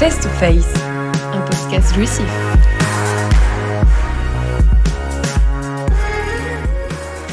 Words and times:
Face 0.00 0.18
to 0.18 0.30
Face, 0.30 0.64
un 1.34 1.40
podcast 1.42 1.94
jouissif. 1.94 2.24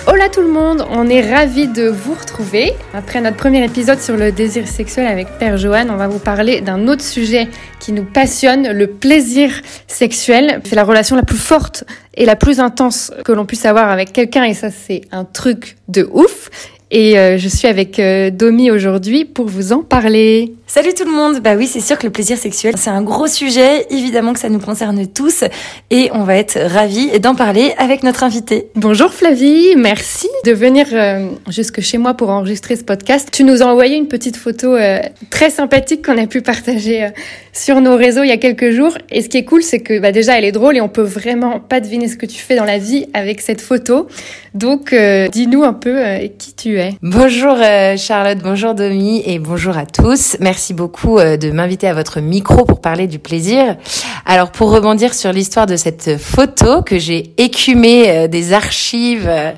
Hola 0.05 0.27
tout 0.27 0.41
le 0.41 0.49
monde, 0.49 0.85
on 0.91 1.07
est 1.07 1.33
ravis 1.33 1.69
de 1.69 1.87
vous 1.87 2.13
retrouver. 2.13 2.73
Après 2.93 3.21
notre 3.21 3.37
premier 3.37 3.63
épisode 3.63 4.01
sur 4.01 4.17
le 4.17 4.33
désir 4.33 4.67
sexuel 4.67 5.07
avec 5.07 5.29
Père 5.39 5.55
Johan, 5.55 5.87
on 5.89 5.95
va 5.95 6.09
vous 6.09 6.19
parler 6.19 6.59
d'un 6.59 6.89
autre 6.89 7.03
sujet 7.03 7.47
qui 7.79 7.93
nous 7.93 8.03
passionne, 8.03 8.69
le 8.73 8.87
plaisir 8.87 9.49
sexuel. 9.87 10.59
C'est 10.65 10.75
la 10.75 10.83
relation 10.83 11.15
la 11.15 11.23
plus 11.23 11.37
forte 11.37 11.85
et 12.15 12.25
la 12.25 12.35
plus 12.35 12.59
intense 12.59 13.13
que 13.23 13.31
l'on 13.31 13.45
puisse 13.45 13.65
avoir 13.65 13.89
avec 13.89 14.11
quelqu'un 14.11 14.43
et 14.43 14.53
ça 14.53 14.71
c'est 14.71 15.03
un 15.13 15.23
truc 15.23 15.77
de 15.87 16.05
ouf. 16.11 16.49
Et 16.89 17.19
euh, 17.19 17.37
je 17.37 17.49
suis 17.49 17.67
avec 17.67 17.99
euh, 17.99 18.29
Domi 18.29 18.71
aujourd'hui 18.71 19.25
pour 19.25 19.47
vous 19.47 19.73
en 19.73 19.83
parler. 19.83 20.53
Salut 20.69 20.93
tout 20.93 21.05
le 21.05 21.11
monde 21.11 21.39
Bah 21.41 21.55
oui, 21.55 21.65
c'est 21.65 21.79
sûr 21.79 21.97
que 21.97 22.05
le 22.05 22.11
plaisir 22.11 22.37
sexuel, 22.37 22.75
c'est 22.75 22.89
un 22.89 23.01
gros 23.01 23.27
sujet, 23.27 23.87
évidemment 23.89 24.33
que 24.33 24.39
ça 24.39 24.49
nous 24.49 24.59
concerne 24.59 25.07
tous, 25.07 25.45
et 25.91 26.09
on 26.11 26.23
va 26.23 26.35
être 26.35 26.59
ravis 26.59 27.21
d'en 27.21 27.35
parler 27.35 27.73
avec 27.77 28.03
notre 28.03 28.25
invité. 28.25 28.67
Bonjour 28.75 29.13
Flavie, 29.13 29.75
merci 29.77 30.27
de 30.43 30.51
venir 30.51 30.87
euh, 30.91 31.29
jusque 31.49 31.79
chez 31.79 31.97
moi 31.97 32.15
pour 32.15 32.29
enregistrer 32.31 32.75
ce 32.75 32.83
podcast. 32.83 33.29
Tu 33.31 33.45
nous 33.45 33.63
as 33.63 33.65
envoyé 33.65 33.95
une 33.95 34.09
petite 34.09 34.35
photo 34.35 34.75
euh, 34.75 34.99
très 35.29 35.49
sympathique 35.49 36.05
qu'on 36.05 36.17
a 36.17 36.27
pu 36.27 36.41
partager 36.41 37.11
sur 37.53 37.79
nos 37.79 37.95
réseaux 37.95 38.23
il 38.23 38.29
y 38.29 38.33
a 38.33 38.37
quelques 38.37 38.71
jours, 38.71 38.97
et 39.09 39.21
ce 39.21 39.29
qui 39.29 39.37
est 39.37 39.45
cool, 39.45 39.63
c'est 39.63 39.79
que 39.79 39.99
bah, 39.99 40.11
déjà 40.11 40.37
elle 40.37 40.45
est 40.45 40.51
drôle 40.51 40.75
et 40.75 40.81
on 40.81 40.89
peut 40.89 41.01
vraiment 41.01 41.61
pas 41.61 41.79
deviner 41.79 42.09
ce 42.09 42.17
que 42.17 42.25
tu 42.25 42.39
fais 42.39 42.57
dans 42.57 42.65
la 42.65 42.77
vie 42.77 43.07
avec 43.13 43.39
cette 43.39 43.61
photo. 43.61 44.07
Donc 44.53 44.93
dis-nous 45.31 45.63
un 45.63 45.73
peu 45.73 45.97
qui 46.37 46.53
tu 46.53 46.76
Bonjour 47.01 47.57
Charlotte, 47.97 48.37
bonjour 48.43 48.75
Domi, 48.75 49.23
et 49.25 49.39
bonjour 49.39 49.77
à 49.77 49.85
tous. 49.85 50.37
Merci 50.39 50.73
beaucoup 50.73 51.17
euh, 51.17 51.37
de 51.37 51.49
m'inviter 51.49 51.87
à 51.87 51.93
votre 51.93 52.19
micro 52.19 52.65
pour 52.65 52.81
parler 52.81 53.07
du 53.07 53.19
plaisir. 53.19 53.77
Alors 54.25 54.51
pour 54.51 54.71
rebondir 54.71 55.13
sur 55.13 55.31
l'histoire 55.31 55.65
de 55.65 55.75
cette 55.75 56.17
photo 56.17 56.83
que 56.83 56.99
j'ai 56.99 57.33
écumée 57.37 58.09
euh, 58.09 58.27
des 58.27 58.53
archives 58.53 59.27
euh, 59.27 59.51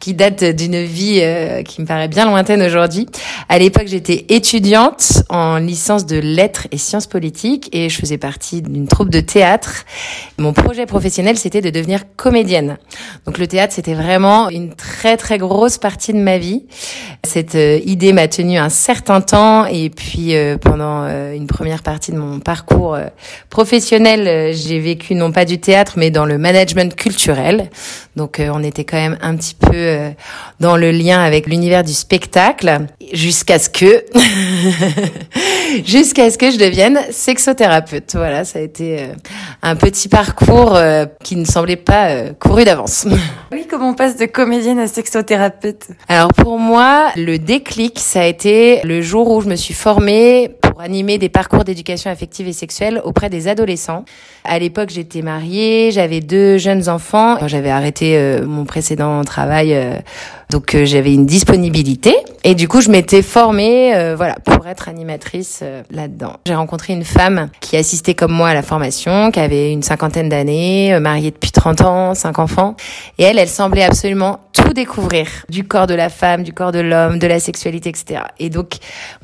qui 0.00 0.14
datent 0.14 0.44
d'une 0.44 0.82
vie 0.82 1.22
qui 1.64 1.80
me 1.80 1.86
paraît 1.86 2.08
bien 2.08 2.26
lointaine 2.26 2.60
aujourd'hui. 2.60 3.06
À 3.48 3.60
l'époque, 3.60 3.86
j'étais 3.86 4.26
étudiante 4.30 5.22
en 5.28 5.58
licence 5.58 6.06
de 6.06 6.16
lettres 6.16 6.66
et 6.72 6.76
sciences 6.76 7.06
politiques 7.06 7.68
et 7.72 7.88
je 7.88 7.98
faisais 7.98 8.18
partie 8.18 8.62
d'une 8.62 8.88
troupe 8.88 9.10
de 9.10 9.20
théâtre. 9.20 9.84
Mon 10.38 10.52
projet 10.52 10.86
professionnel, 10.86 11.38
c'était 11.38 11.60
de 11.60 11.70
devenir 11.70 12.00
comédienne. 12.16 12.78
Donc 13.26 13.38
le 13.38 13.46
théâtre, 13.46 13.74
c'était 13.74 13.94
vraiment 13.94 14.48
une 14.48 14.74
très 14.74 15.16
très 15.16 15.38
grosse 15.38 15.78
partie 15.78 16.12
de 16.12 16.18
ma 16.18 16.38
vie. 16.38 16.61
Cette 17.24 17.54
idée 17.54 18.12
m'a 18.12 18.28
tenu 18.28 18.58
un 18.58 18.68
certain 18.68 19.20
temps 19.20 19.66
et 19.66 19.90
puis 19.90 20.34
euh, 20.34 20.56
pendant 20.58 21.04
euh, 21.04 21.34
une 21.34 21.46
première 21.46 21.82
partie 21.82 22.12
de 22.12 22.16
mon 22.16 22.40
parcours 22.40 22.94
euh, 22.94 23.06
professionnel, 23.50 24.54
j'ai 24.54 24.78
vécu 24.78 25.14
non 25.14 25.32
pas 25.32 25.44
du 25.44 25.58
théâtre, 25.58 25.94
mais 25.96 26.10
dans 26.10 26.24
le 26.24 26.38
management 26.38 26.94
culturel. 26.94 27.70
Donc 28.16 28.40
on 28.40 28.62
était 28.62 28.84
quand 28.84 28.98
même 28.98 29.16
un 29.22 29.36
petit 29.36 29.54
peu 29.54 30.12
dans 30.60 30.76
le 30.76 30.90
lien 30.90 31.20
avec 31.22 31.46
l'univers 31.46 31.82
du 31.82 31.94
spectacle, 31.94 32.86
jusqu'à 33.12 33.58
ce 33.58 33.70
que, 33.70 34.04
jusqu'à 35.86 36.30
ce 36.30 36.36
que 36.36 36.50
je 36.50 36.58
devienne 36.58 36.98
sexothérapeute. 37.10 38.12
Voilà, 38.14 38.44
ça 38.44 38.58
a 38.58 38.62
été 38.62 39.06
un 39.62 39.76
petit 39.76 40.08
parcours 40.08 40.78
qui 41.24 41.36
ne 41.36 41.46
semblait 41.46 41.76
pas 41.76 42.28
couru 42.38 42.64
d'avance. 42.64 43.06
Oui, 43.50 43.66
comment 43.68 43.90
on 43.90 43.94
passe 43.94 44.18
de 44.18 44.26
comédienne 44.26 44.78
à 44.78 44.88
sexothérapeute? 44.88 45.88
Alors 46.08 46.34
pour 46.34 46.51
moi, 46.58 47.10
le 47.16 47.38
déclic, 47.38 47.98
ça 47.98 48.22
a 48.22 48.26
été 48.26 48.80
le 48.84 49.00
jour 49.02 49.30
où 49.30 49.40
je 49.40 49.48
me 49.48 49.56
suis 49.56 49.74
formée 49.74 50.50
pour 50.72 50.80
animer 50.80 51.18
des 51.18 51.28
parcours 51.28 51.64
d'éducation 51.64 52.10
affective 52.10 52.48
et 52.48 52.54
sexuelle 52.54 53.02
auprès 53.04 53.28
des 53.28 53.46
adolescents. 53.46 54.06
À 54.44 54.58
l'époque, 54.58 54.88
j'étais 54.88 55.20
mariée, 55.20 55.90
j'avais 55.92 56.20
deux 56.20 56.56
jeunes 56.56 56.88
enfants. 56.88 57.36
J'avais 57.46 57.68
arrêté 57.68 58.16
euh, 58.16 58.46
mon 58.46 58.64
précédent 58.64 59.22
travail, 59.22 59.74
euh, 59.74 59.98
donc 60.48 60.74
euh, 60.74 60.86
j'avais 60.86 61.12
une 61.12 61.26
disponibilité. 61.26 62.16
Et 62.42 62.54
du 62.54 62.68
coup, 62.68 62.80
je 62.80 62.88
m'étais 62.88 63.20
formée, 63.20 63.92
voilà, 64.16 64.34
pour 64.44 64.66
être 64.66 64.88
animatrice 64.88 65.62
là-dedans. 65.90 66.34
J'ai 66.44 66.56
rencontré 66.56 66.92
une 66.92 67.04
femme 67.04 67.50
qui 67.60 67.76
assistait 67.76 68.14
comme 68.14 68.32
moi 68.32 68.48
à 68.48 68.54
la 68.54 68.62
formation, 68.62 69.30
qui 69.30 69.38
avait 69.38 69.70
une 69.70 69.82
cinquantaine 69.82 70.28
d'années, 70.28 70.98
mariée 70.98 71.30
depuis 71.30 71.52
30 71.52 71.82
ans, 71.82 72.14
cinq 72.14 72.40
enfants. 72.40 72.74
Et 73.18 73.22
elle, 73.22 73.38
elle 73.38 73.48
semblait 73.48 73.84
absolument 73.84 74.40
tout 74.52 74.72
découvrir 74.72 75.28
du 75.48 75.64
corps 75.64 75.86
de 75.86 75.94
la 75.94 76.08
femme, 76.08 76.42
du 76.42 76.52
corps 76.52 76.72
de 76.72 76.80
l'homme, 76.80 77.18
de 77.18 77.26
la 77.26 77.38
sexualité, 77.38 77.90
etc. 77.90 78.22
Et 78.38 78.50
donc, 78.50 78.74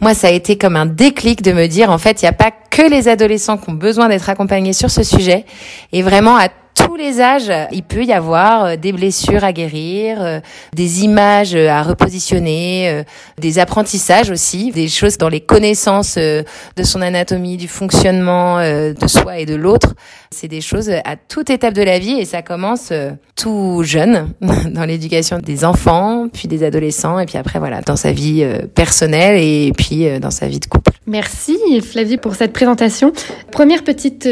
moi, 0.01 0.15
ça 0.15 0.29
a 0.29 0.31
été 0.31 0.57
comme 0.57 0.77
un 0.77 0.87
déclic 0.87 1.43
me 1.53 1.67
dire, 1.67 1.91
en 1.91 1.99
fait, 1.99 2.23
il 2.23 2.25
n'y 2.25 2.31
a 2.31 2.33
pas 2.33 2.51
que 2.51 2.83
les 2.83 3.09
adolescents 3.09 3.59
qui 3.59 3.71
ont 3.71 3.75
besoin 3.75 4.09
d'être 4.09 4.29
accompagnés 4.29 4.73
sur 4.73 4.91
ce 4.91 5.03
sujet, 5.03 5.45
et 5.93 6.03
vraiment 6.03 6.37
à 6.37 6.49
tous 6.79 6.97
les 6.97 7.21
âges, 7.21 7.51
il 7.73 7.83
peut 7.83 8.05
y 8.05 8.13
avoir 8.13 8.65
euh, 8.65 8.77
des 8.77 8.93
blessures 8.93 9.43
à 9.43 9.53
guérir, 9.53 10.23
euh, 10.23 10.41
des 10.75 11.03
images 11.03 11.55
euh, 11.55 11.69
à 11.69 11.83
repositionner, 11.83 13.05
des 13.39 13.59
apprentissages 13.59 14.31
aussi, 14.31 14.71
des 14.71 14.89
choses 14.89 15.19
dans 15.19 15.29
les 15.29 15.41
connaissances 15.41 16.17
de 16.17 16.45
son 16.83 17.03
anatomie, 17.03 17.57
du 17.57 17.69
fonctionnement 17.69 18.59
de 18.59 19.07
soi 19.07 19.39
et 19.39 19.47
de 19.47 19.55
l'autre. 19.55 19.95
C'est 20.31 20.49
des 20.49 20.61
choses 20.61 20.91
à 20.91 21.17
toute 21.17 21.51
étape 21.51 21.75
de 21.75 21.83
la 21.83 21.99
vie 21.99 22.19
et 22.19 22.25
ça 22.25 22.43
commence 22.43 22.93
tout 23.39 23.83
jeune 23.85 24.29
dans 24.71 24.85
l'éducation 24.85 25.39
des 25.39 25.65
enfants, 25.65 26.29
puis 26.33 26.49
des 26.49 26.65
adolescents 26.65 27.19
et 27.19 27.27
puis 27.27 27.39
après 27.39 27.59
voilà, 27.59 27.81
dans 27.81 27.97
sa 27.97 28.13
vie 28.13 28.47
personnelle 28.75 29.41
et 29.43 29.73
puis 29.77 30.07
dans 30.21 30.31
sa 30.31 30.49
vie 30.49 30.61
de 30.61 30.67
couple. 30.67 30.93
Merci 31.07 31.57
Flavie 31.81 32.19
pour 32.19 32.35
cette 32.35 32.53
présentation. 32.53 33.13
Première 33.51 33.83
petite 33.83 34.29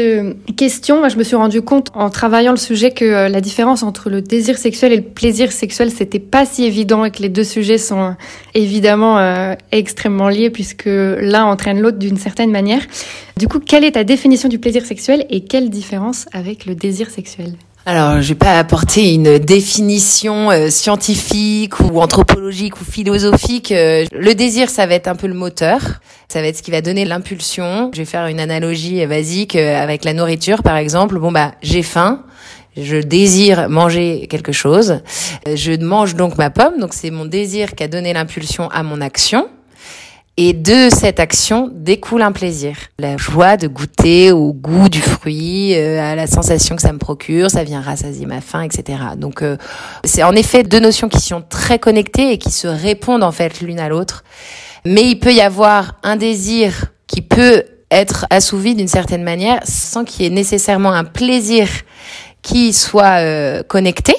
question, 0.55 0.99
moi 0.99 1.09
je 1.09 1.17
me 1.17 1.23
suis 1.23 1.35
rendu 1.35 1.61
compte 1.61 1.91
en 1.93 2.09
travaillant 2.09 2.51
le 2.51 2.57
sujet 2.57 2.91
que 2.91 3.05
euh, 3.05 3.29
la 3.29 3.41
différence 3.41 3.83
entre 3.83 4.09
le 4.09 4.21
désir 4.21 4.57
sexuel 4.57 4.93
et 4.93 4.97
le 4.97 5.03
plaisir 5.03 5.51
sexuel, 5.51 5.91
c'était 5.91 6.19
pas 6.19 6.45
si 6.45 6.65
évident 6.65 7.05
et 7.05 7.11
que 7.11 7.21
les 7.21 7.29
deux 7.29 7.43
sujets 7.43 7.77
sont 7.77 8.01
euh, 8.01 8.11
évidemment 8.53 9.17
euh, 9.17 9.53
extrêmement 9.71 10.29
liés 10.29 10.49
puisque 10.49 10.85
l'un 10.85 11.45
entraîne 11.45 11.79
l'autre 11.79 11.97
d'une 11.97 12.17
certaine 12.17 12.51
manière. 12.51 12.81
Du 13.37 13.47
coup, 13.47 13.59
quelle 13.59 13.83
est 13.83 13.91
ta 13.91 14.03
définition 14.03 14.49
du 14.49 14.59
plaisir 14.59 14.85
sexuel 14.85 15.25
et 15.29 15.41
quelle 15.41 15.69
différence 15.69 16.25
avec 16.33 16.65
le 16.65 16.75
désir 16.75 17.09
sexuel? 17.09 17.53
Alors, 17.89 18.21
je 18.21 18.27
vais 18.27 18.35
pas 18.35 18.59
apporter 18.59 19.13
une 19.13 19.39
définition 19.39 20.49
scientifique 20.69 21.79
ou 21.79 22.01
anthropologique 22.01 22.81
ou 22.81 22.83
philosophique. 22.83 23.69
le 23.71 24.33
désir, 24.33 24.69
ça 24.69 24.85
va 24.85 24.95
être 24.95 25.07
un 25.07 25.15
peu 25.15 25.27
le 25.27 25.33
moteur. 25.33 25.79
Ça 26.27 26.41
va 26.41 26.47
être 26.47 26.57
ce 26.57 26.61
qui 26.61 26.71
va 26.71 26.81
donner 26.81 27.05
l'impulsion. 27.05 27.89
Je 27.93 27.99
vais 27.99 28.05
faire 28.05 28.27
une 28.27 28.41
analogie 28.41 29.05
basique 29.05 29.55
avec 29.55 30.03
la 30.03 30.13
nourriture, 30.13 30.63
par 30.63 30.75
exemple. 30.75 31.17
Bon 31.17 31.31
bah, 31.31 31.53
j'ai 31.61 31.81
faim 31.81 32.25
je 32.75 32.97
désire 32.97 33.69
manger 33.69 34.27
quelque 34.29 34.51
chose. 34.51 34.99
Je 35.47 35.71
mange 35.83 36.15
donc 36.15 36.37
ma 36.37 36.49
pomme, 36.49 36.79
donc 36.79 36.93
c'est 36.93 37.09
mon 37.09 37.25
désir 37.25 37.73
qui 37.73 37.83
a 37.83 37.87
donné 37.87 38.13
l'impulsion 38.13 38.69
à 38.69 38.83
mon 38.83 39.01
action. 39.01 39.47
Et 40.39 40.53
de 40.53 40.89
cette 40.91 41.19
action 41.19 41.67
découle 41.73 42.21
un 42.21 42.31
plaisir. 42.31 42.77
La 42.99 43.17
joie 43.17 43.57
de 43.57 43.67
goûter 43.67 44.31
au 44.31 44.53
goût 44.53 44.87
du 44.87 45.01
fruit, 45.01 45.73
euh, 45.75 45.99
à 45.99 46.13
la 46.13 46.27
sensation 46.27 46.75
que 46.75 46.83
ça 46.83 46.93
me 46.93 46.99
procure, 46.99 47.49
ça 47.49 47.63
vient 47.63 47.81
rassasier 47.81 48.27
ma 48.27 48.39
faim, 48.39 48.61
etc. 48.61 48.99
Donc 49.17 49.41
euh, 49.41 49.57
c'est 50.03 50.21
en 50.21 50.33
effet 50.33 50.61
deux 50.61 50.79
notions 50.79 51.09
qui 51.09 51.21
sont 51.21 51.41
très 51.41 51.79
connectées 51.79 52.33
et 52.33 52.37
qui 52.37 52.51
se 52.51 52.67
répondent 52.67 53.23
en 53.23 53.31
fait 53.31 53.61
l'une 53.61 53.79
à 53.79 53.89
l'autre. 53.89 54.23
Mais 54.85 55.05
il 55.09 55.19
peut 55.19 55.33
y 55.33 55.41
avoir 55.41 55.95
un 56.03 56.17
désir 56.17 56.85
qui 57.07 57.23
peut 57.23 57.63
être 57.89 58.27
assouvi 58.29 58.75
d'une 58.75 58.87
certaine 58.87 59.23
manière 59.23 59.61
sans 59.63 60.03
qu'il 60.03 60.23
y 60.23 60.27
ait 60.27 60.29
nécessairement 60.29 60.93
un 60.93 61.03
plaisir 61.03 61.67
qui 62.43 62.73
soit 62.73 63.21
euh, 63.21 63.63
connecté. 63.63 64.13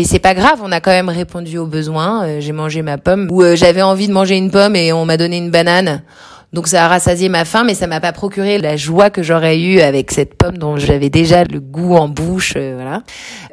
Et 0.00 0.04
c'est 0.04 0.20
pas 0.20 0.32
grave, 0.32 0.60
on 0.62 0.70
a 0.70 0.80
quand 0.80 0.92
même 0.92 1.08
répondu 1.08 1.58
aux 1.58 1.66
besoins. 1.66 2.24
Euh, 2.24 2.40
j'ai 2.40 2.52
mangé 2.52 2.82
ma 2.82 2.98
pomme 2.98 3.26
ou 3.32 3.42
euh, 3.42 3.56
j'avais 3.56 3.82
envie 3.82 4.06
de 4.06 4.12
manger 4.12 4.36
une 4.36 4.52
pomme 4.52 4.76
et 4.76 4.92
on 4.92 5.04
m'a 5.04 5.16
donné 5.16 5.38
une 5.38 5.50
banane. 5.50 6.04
Donc 6.52 6.68
ça 6.68 6.84
a 6.84 6.88
rassasié 6.88 7.28
ma 7.28 7.44
faim, 7.44 7.64
mais 7.64 7.74
ça 7.74 7.88
m'a 7.88 7.98
pas 7.98 8.12
procuré 8.12 8.58
la 8.58 8.76
joie 8.76 9.10
que 9.10 9.24
j'aurais 9.24 9.58
eue 9.58 9.80
avec 9.80 10.12
cette 10.12 10.36
pomme 10.36 10.56
dont 10.56 10.76
j'avais 10.76 11.10
déjà 11.10 11.42
le 11.42 11.58
goût 11.58 11.96
en 11.96 12.08
bouche, 12.08 12.52
voilà. 12.52 13.02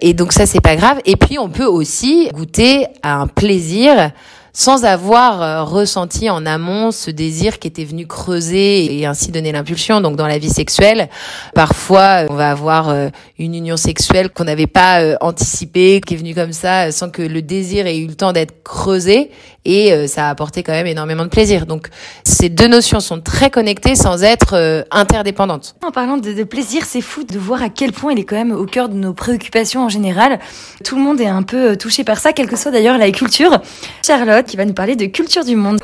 Et 0.01 0.13
donc 0.13 0.33
ça 0.33 0.45
c'est 0.45 0.61
pas 0.61 0.75
grave. 0.75 0.99
Et 1.05 1.15
puis 1.15 1.39
on 1.39 1.49
peut 1.49 1.65
aussi 1.65 2.29
goûter 2.31 2.85
à 3.01 3.15
un 3.15 3.25
plaisir 3.25 4.11
sans 4.55 4.85
avoir 4.85 5.41
euh, 5.41 5.63
ressenti 5.63 6.29
en 6.29 6.45
amont 6.45 6.91
ce 6.91 7.11
désir 7.11 7.59
qui 7.59 7.67
était 7.67 7.83
venu 7.83 8.07
creuser 8.07 8.97
et 8.97 9.05
ainsi 9.05 9.29
donner 9.29 9.51
l'impulsion. 9.51 9.99
Donc 9.99 10.15
dans 10.15 10.27
la 10.27 10.37
vie 10.37 10.49
sexuelle, 10.49 11.09
parfois 11.53 12.23
euh, 12.23 12.27
on 12.29 12.35
va 12.35 12.51
avoir 12.51 12.87
euh, 12.87 13.09
une 13.37 13.53
union 13.53 13.75
sexuelle 13.75 14.29
qu'on 14.29 14.45
n'avait 14.45 14.65
pas 14.65 15.17
anticipée, 15.19 15.99
qui 15.99 16.13
est 16.13 16.17
venue 16.17 16.33
comme 16.33 16.53
ça 16.53 16.93
sans 16.93 17.09
que 17.09 17.21
le 17.21 17.41
désir 17.41 17.85
ait 17.85 17.97
eu 17.97 18.07
le 18.07 18.15
temps 18.15 18.31
d'être 18.31 18.63
creusé 18.63 19.29
et 19.65 20.07
ça 20.07 20.27
a 20.27 20.29
apporté 20.29 20.63
quand 20.63 20.71
même 20.71 20.87
énormément 20.87 21.23
de 21.23 21.29
plaisir. 21.29 21.65
Donc 21.65 21.89
ces 22.23 22.49
deux 22.49 22.67
notions 22.67 22.99
sont 22.99 23.19
très 23.19 23.49
connectées 23.49 23.95
sans 23.95 24.23
être 24.23 24.85
interdépendantes. 24.91 25.75
En 25.85 25.91
parlant 25.91 26.17
de, 26.17 26.33
de 26.33 26.43
plaisir, 26.43 26.83
c'est 26.85 27.01
fou 27.01 27.23
de 27.23 27.37
voir 27.37 27.61
à 27.61 27.69
quel 27.69 27.91
point 27.91 28.13
il 28.13 28.19
est 28.19 28.23
quand 28.23 28.35
même 28.35 28.51
au 28.51 28.65
cœur 28.65 28.89
de 28.89 28.95
nos 28.95 29.13
préoccupations 29.13 29.83
en 29.83 29.89
général. 29.89 30.39
Tout 30.83 30.95
le 30.95 31.01
monde 31.01 31.19
est 31.19 31.27
un 31.27 31.43
peu 31.43 31.75
touché 31.75 32.03
par 32.03 32.19
ça, 32.19 32.33
quelle 32.33 32.47
que 32.47 32.55
soit 32.55 32.71
d'ailleurs 32.71 32.97
la 32.97 33.11
culture. 33.11 33.59
Charlotte, 34.05 34.45
qui 34.45 34.57
va 34.57 34.65
nous 34.65 34.73
parler 34.73 34.95
de 34.95 35.05
culture 35.05 35.43
du 35.43 35.55
monde. 35.55 35.79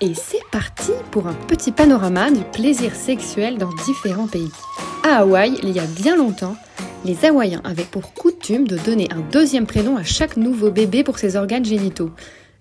Et 0.00 0.12
c'est 0.14 0.42
parti 0.50 0.90
pour 1.10 1.28
un 1.28 1.32
petit 1.32 1.72
panorama 1.72 2.30
du 2.30 2.42
plaisir 2.52 2.94
sexuel 2.94 3.56
dans 3.56 3.70
différents 3.86 4.26
pays. 4.26 4.50
À 5.02 5.20
Hawaï, 5.20 5.58
il 5.62 5.70
y 5.70 5.78
a 5.78 5.86
bien 5.86 6.16
longtemps, 6.16 6.56
les 7.04 7.24
Hawaïens 7.24 7.60
avaient 7.64 7.84
pour 7.84 8.14
coutume 8.14 8.66
de 8.66 8.78
donner 8.78 9.08
un 9.10 9.20
deuxième 9.30 9.66
prénom 9.66 9.96
à 9.96 10.04
chaque 10.04 10.36
nouveau 10.36 10.70
bébé 10.70 11.04
pour 11.04 11.18
ses 11.18 11.36
organes 11.36 11.64
génitaux. 11.64 12.10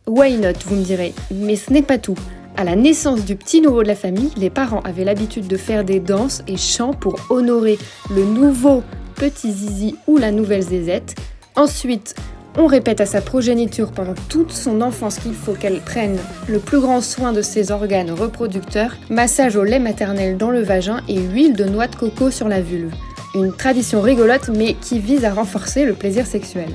Why 0.06 0.38
not, 0.38 0.60
vous 0.66 0.76
me 0.76 0.84
direz, 0.84 1.14
mais 1.32 1.56
ce 1.56 1.72
n'est 1.72 1.82
pas 1.82 1.98
tout. 1.98 2.18
À 2.58 2.64
la 2.64 2.76
naissance 2.76 3.26
du 3.26 3.36
petit 3.36 3.62
nouveau 3.62 3.84
de 3.84 3.88
la 3.88 3.96
famille, 3.96 4.32
les 4.38 4.50
parents 4.50 4.82
avaient 4.82 5.06
l'habitude 5.06 5.48
de 5.48 5.58
faire 5.58 5.84
des 5.84 6.00
danses 6.00 6.44
et 6.48 6.58
chants 6.58 6.94
pour 6.94 7.16
honorer 7.30 7.80
le 8.14 8.26
nouveau 8.26 8.84
petit 9.16 9.52
zizi 9.52 9.96
ou 10.08 10.18
la 10.18 10.32
nouvelle 10.32 10.62
zézette. 10.62 11.16
Ensuite, 11.56 12.16
on 12.58 12.68
répète 12.68 13.02
à 13.02 13.06
sa 13.06 13.22
progéniture 13.22 13.92
pendant 13.92 14.14
toute 14.30 14.52
son 14.52 14.82
enfance 14.82 15.18
qu'il 15.18 15.34
faut 15.34 15.54
qu'elle 15.54 15.80
prenne 15.80 16.20
le 16.48 16.60
plus 16.60 16.80
grand 16.80 17.02
soin 17.02 17.32
de 17.32 17.42
ses 17.42 17.72
organes 17.72 18.12
reproducteurs, 18.12 18.98
massage 19.10 19.56
au 19.56 19.64
lait 19.64 19.80
maternel 19.80 20.38
dans 20.38 20.52
le 20.52 20.62
vagin 20.62 21.02
et 21.08 21.20
huile 21.20 21.56
de 21.56 21.64
noix 21.64 21.88
de 21.88 21.96
coco 21.96 22.30
sur 22.30 22.48
la 22.48 22.62
vulve. 22.62 22.94
Une 23.36 23.52
tradition 23.52 24.02
rigolote 24.02 24.50
mais 24.50 24.76
qui 24.76 25.00
vise 25.00 25.26
à 25.26 25.34
renforcer 25.34 25.86
le 25.86 25.94
plaisir 25.94 26.26
sexuel. 26.26 26.70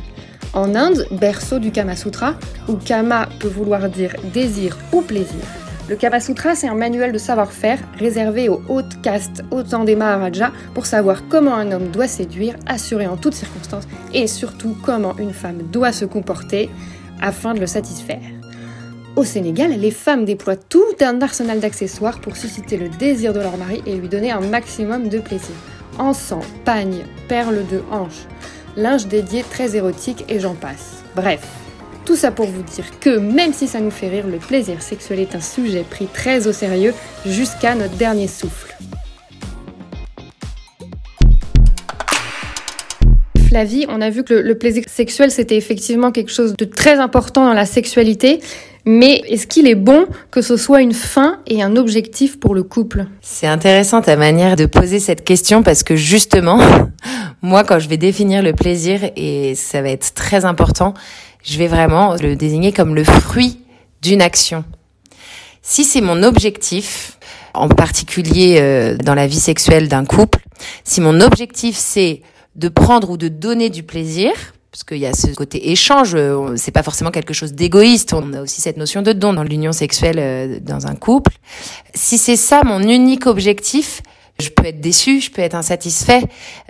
En 0.54 0.74
Inde, 0.74 1.06
berceau 1.12 1.58
du 1.58 1.70
Kama 1.70 1.94
Sutra, 1.94 2.34
où 2.68 2.74
Kama 2.74 3.28
peut 3.38 3.48
vouloir 3.48 3.88
dire 3.88 4.16
désir 4.32 4.76
ou 4.92 5.02
plaisir, 5.02 5.44
le 5.88 5.96
Kama 5.96 6.20
Sutra, 6.20 6.54
c'est 6.54 6.68
un 6.68 6.74
manuel 6.74 7.12
de 7.12 7.18
savoir-faire 7.18 7.78
réservé 7.98 8.50
aux 8.50 8.60
hautes 8.68 9.00
castes, 9.00 9.42
autant 9.50 9.84
des 9.84 9.96
Maharajas, 9.96 10.52
pour 10.74 10.84
savoir 10.84 11.26
comment 11.30 11.54
un 11.54 11.72
homme 11.72 11.88
doit 11.88 12.06
séduire, 12.06 12.56
assurer 12.66 13.06
en 13.06 13.16
toutes 13.16 13.32
circonstances, 13.32 13.88
et 14.12 14.26
surtout 14.26 14.76
comment 14.82 15.16
une 15.16 15.32
femme 15.32 15.62
doit 15.72 15.92
se 15.92 16.04
comporter 16.04 16.68
afin 17.22 17.54
de 17.54 17.60
le 17.60 17.66
satisfaire. 17.66 18.20
Au 19.16 19.24
Sénégal, 19.24 19.70
les 19.80 19.90
femmes 19.90 20.26
déploient 20.26 20.56
tout 20.56 20.84
un 21.00 21.22
arsenal 21.22 21.58
d'accessoires 21.58 22.20
pour 22.20 22.36
susciter 22.36 22.76
le 22.76 22.90
désir 22.90 23.32
de 23.32 23.40
leur 23.40 23.56
mari 23.56 23.82
et 23.86 23.96
lui 23.96 24.08
donner 24.08 24.30
un 24.30 24.40
maximum 24.40 25.08
de 25.08 25.18
plaisir. 25.20 25.56
Encens, 25.98 26.44
pagne, 26.64 27.04
perles 27.26 27.66
de 27.70 27.82
hanche, 27.90 28.26
linge 28.76 29.06
dédié 29.06 29.42
très 29.42 29.76
érotique 29.76 30.24
et 30.28 30.38
j'en 30.38 30.54
passe. 30.54 31.02
Bref, 31.16 31.40
tout 32.04 32.16
ça 32.16 32.30
pour 32.30 32.46
vous 32.46 32.62
dire 32.62 32.84
que 33.00 33.18
même 33.18 33.52
si 33.52 33.66
ça 33.66 33.80
nous 33.80 33.90
fait 33.90 34.08
rire, 34.08 34.26
le 34.26 34.38
plaisir 34.38 34.80
sexuel 34.80 35.20
est 35.20 35.34
un 35.34 35.40
sujet 35.40 35.84
pris 35.88 36.06
très 36.06 36.46
au 36.46 36.52
sérieux 36.52 36.94
jusqu'à 37.26 37.74
notre 37.74 37.96
dernier 37.96 38.28
souffle. 38.28 38.76
Flavie, 43.48 43.86
on 43.88 44.02
a 44.02 44.10
vu 44.10 44.24
que 44.24 44.34
le, 44.34 44.58
plaisir 44.58 44.84
sexuel, 44.86 45.30
c'était 45.30 45.56
effectivement 45.56 46.12
quelque 46.12 46.30
chose 46.30 46.54
de 46.54 46.66
très 46.66 46.98
important 46.98 47.46
dans 47.46 47.54
la 47.54 47.64
sexualité. 47.64 48.40
Mais 48.90 49.22
est-ce 49.28 49.46
qu'il 49.46 49.66
est 49.66 49.74
bon 49.74 50.06
que 50.30 50.40
ce 50.40 50.56
soit 50.56 50.80
une 50.80 50.94
fin 50.94 51.40
et 51.46 51.62
un 51.62 51.76
objectif 51.76 52.40
pour 52.40 52.54
le 52.54 52.62
couple? 52.62 53.04
C'est 53.20 53.46
intéressant 53.46 54.00
ta 54.00 54.16
manière 54.16 54.56
de 54.56 54.64
poser 54.64 54.98
cette 54.98 55.24
question 55.24 55.62
parce 55.62 55.82
que 55.82 55.94
justement, 55.94 56.58
moi 57.42 57.64
quand 57.64 57.80
je 57.80 57.88
vais 57.90 57.98
définir 57.98 58.42
le 58.42 58.54
plaisir, 58.54 59.00
et 59.14 59.54
ça 59.56 59.82
va 59.82 59.90
être 59.90 60.14
très 60.14 60.46
important, 60.46 60.94
je 61.44 61.58
vais 61.58 61.66
vraiment 61.66 62.14
le 62.14 62.34
désigner 62.34 62.72
comme 62.72 62.94
le 62.94 63.04
fruit 63.04 63.60
d'une 64.00 64.22
action. 64.22 64.64
Si 65.60 65.84
c'est 65.84 66.00
mon 66.00 66.22
objectif, 66.22 67.18
en 67.52 67.68
particulier 67.68 68.56
euh, 68.58 68.96
dans 68.96 69.14
la 69.14 69.26
vie 69.26 69.38
sexuelle 69.38 69.88
d'un 69.88 70.06
couple, 70.06 70.38
si 70.84 71.02
mon 71.02 71.20
objectif 71.20 71.76
c'est 71.76 72.22
de 72.56 72.70
prendre 72.70 73.10
ou 73.10 73.18
de 73.18 73.28
donner 73.28 73.68
du 73.68 73.82
plaisir, 73.82 74.32
parce 74.70 74.84
qu'il 74.84 74.98
y 74.98 75.06
a 75.06 75.14
ce 75.14 75.28
côté 75.28 75.70
échange, 75.70 76.14
euh, 76.14 76.54
c'est 76.56 76.72
pas 76.72 76.82
forcément 76.82 77.10
quelque 77.10 77.32
chose 77.32 77.52
d'égoïste, 77.52 78.12
on 78.12 78.32
a 78.34 78.42
aussi 78.42 78.60
cette 78.60 78.76
notion 78.76 79.02
de 79.02 79.12
don 79.12 79.32
dans 79.32 79.42
l'union 79.42 79.72
sexuelle 79.72 80.18
euh, 80.18 80.60
dans 80.60 80.86
un 80.86 80.94
couple. 80.94 81.32
Si 81.94 82.18
c'est 82.18 82.36
ça 82.36 82.62
mon 82.64 82.80
unique 82.82 83.26
objectif, 83.26 84.02
je 84.40 84.50
peux 84.50 84.66
être 84.66 84.80
déçu, 84.80 85.20
je 85.20 85.30
peux 85.30 85.42
être 85.42 85.54
insatisfait 85.54 86.22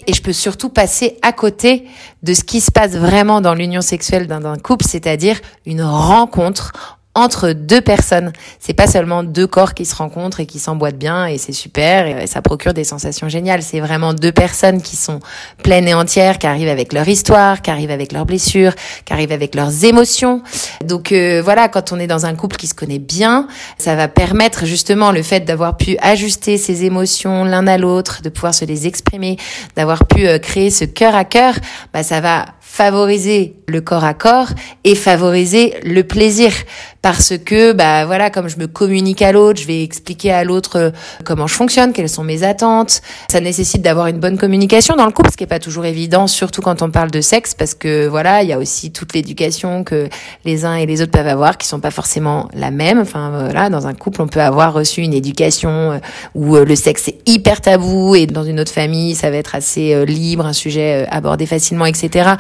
et 0.07 0.15
je 0.15 0.23
peux 0.23 0.33
surtout 0.33 0.71
passer 0.71 1.19
à 1.23 1.33
côté 1.33 1.87
de 2.23 2.33
ce 2.33 2.45
qui 2.45 2.61
se 2.61 2.71
passe 2.71 2.93
vraiment 2.93 3.41
dans 3.41 3.55
l'union 3.55 3.83
sexuelle 3.83 4.27
d'un 4.27 4.57
couple, 4.57 4.87
c'est-à-dire 4.87 5.41
une 5.67 5.83
rencontre 5.83 6.98
entre 7.19 7.51
deux 7.51 7.81
personnes. 7.81 8.33
C'est 8.61 8.75
pas 8.75 8.87
seulement 8.87 9.25
deux 9.25 9.47
corps 9.47 9.75
qui 9.75 9.85
se 9.85 9.95
rencontrent 9.95 10.41
et 10.41 10.47
qui 10.47 10.59
s'emboîtent 10.59 10.99
bien 10.99 11.27
et 11.27 11.37
c'est 11.37 11.53
super 11.53 12.07
et 12.07 12.27
ça 12.27 12.43
procure 12.43 12.75
des 12.75 12.85
sensations 12.85 13.29
géniales. 13.29 13.63
C'est 13.63 13.81
vraiment 13.81 14.15
deux 14.15 14.33
personnes 14.33 14.81
qui 14.81 14.97
sont 14.97 15.19
pleines 15.63 15.89
et 15.89 15.95
entières, 15.95 16.39
qui 16.39 16.47
arrivent 16.47 16.69
avec 16.69 16.93
leur 16.93 17.09
histoire, 17.09 17.61
qui 17.61 17.71
arrivent 17.71 17.91
avec 17.91 18.13
leurs 18.13 18.25
blessures, 18.25 18.75
qui 19.05 19.13
arrivent 19.13 19.33
avec 19.33 19.55
leurs 19.55 19.85
émotions. 19.85 20.43
Donc 20.85 21.13
euh, 21.13 21.43
voilà, 21.43 21.69
quand 21.69 21.93
on 21.93 21.99
est 21.99 22.07
dans 22.07 22.25
un 22.25 22.35
couple 22.35 22.57
qui 22.57 22.69
se 22.69 22.75
connaît 22.75 23.01
bien, 23.01 23.49
ça 23.79 23.97
va 23.97 24.07
permettre 24.07 24.65
justement 24.65 25.11
le 25.11 25.23
fait 25.23 25.41
d'avoir 25.41 25.77
pu 25.77 25.97
ajuster 26.01 26.57
ses 26.57 26.85
émotions 26.85 27.45
l'un 27.45 27.67
à 27.67 27.79
l'autre, 27.79 28.23
de 28.23 28.29
pouvoir 28.29 28.55
se 28.55 28.65
les 28.65 28.87
exprimer, 28.87 29.37
d'avoir 29.77 30.07
pu 30.07 30.27
euh, 30.27 30.39
créer 30.39 30.71
ce 30.71 30.85
cœur 30.85 31.17
à 31.17 31.25
cœur, 31.25 31.55
bah 31.93 32.03
ça 32.03 32.21
va 32.21 32.47
favoriser 32.61 33.57
le 33.67 33.81
corps 33.81 34.05
à 34.05 34.15
corps 34.15 34.51
et 34.85 34.95
favoriser 34.95 35.75
le 35.85 36.05
plaisir 36.05 36.53
parce 37.03 37.35
que 37.39 37.73
bah 37.73 38.07
voilà 38.07 38.29
comme 38.31 38.49
je 38.49 38.59
me 38.59 38.67
communique 38.67 39.23
à 39.23 39.33
l'autre, 39.33 39.61
je 39.61 39.67
vais 39.67 39.83
expliquer 39.83 40.33
à 40.33 40.43
l'autre 40.43 40.77
euh, 40.77 40.91
comment 41.25 41.47
je 41.47 41.55
fonctionne, 41.55 41.93
quelles 41.93 42.09
sont 42.09 42.25
mes 42.25 42.43
attentes. 42.43 43.03
Ça 43.31 43.41
nécessite 43.41 43.83
d'avoir 43.83 44.09
une 44.09 44.19
bonne 44.19 44.37
communication 44.37 44.97
dans 44.97 45.07
le 45.07 45.13
couple, 45.13 45.31
ce 45.31 45.37
qui 45.37 45.45
est 45.45 45.49
pas 45.49 45.61
toujours 45.61 45.85
évident, 45.85 46.27
surtout 46.27 46.61
quand 46.61 46.83
on 46.83 46.91
parle 46.91 47.11
de 47.11 47.21
sexe, 47.21 47.55
parce 47.55 47.75
que 47.75 48.09
voilà, 48.09 48.43
il 48.43 48.49
y 48.49 48.53
a 48.53 48.59
aussi 48.59 48.91
toute 48.91 49.15
l'éducation 49.15 49.85
que 49.85 50.09
les 50.45 50.65
uns 50.65 50.75
et 50.75 50.87
les 50.87 51.01
autres 51.01 51.13
peuvent 51.13 51.29
avoir, 51.29 51.57
qui 51.57 51.69
sont 51.69 51.81
pas 51.81 51.91
forcément 51.91 52.49
la 52.53 52.71
même. 52.71 52.99
Enfin 52.99 53.31
voilà, 53.31 53.71
dans 53.71 53.87
un 53.87 53.95
couple, 53.95 54.23
on 54.23 54.29
peut 54.29 54.43
avoir 54.43 54.73
reçu 54.73 55.03
une 55.03 55.15
éducation 55.15 55.93
euh, 55.93 55.99
où 56.35 56.57
euh, 56.57 56.65
le 56.65 56.75
sexe 56.75 57.09
est 57.09 57.29
hyper 57.29 57.61
tabou, 57.61 58.17
et 58.17 58.27
dans 58.27 58.45
une 58.45 58.59
autre 58.59 58.73
famille, 58.73 59.15
ça 59.15 59.31
va 59.31 59.37
être 59.37 59.55
assez 59.55 60.05
libre, 60.05 60.47
un 60.47 60.53
sujet 60.53 61.07
abordé 61.11 61.47
facilement, 61.47 61.87
etc. 61.87 62.31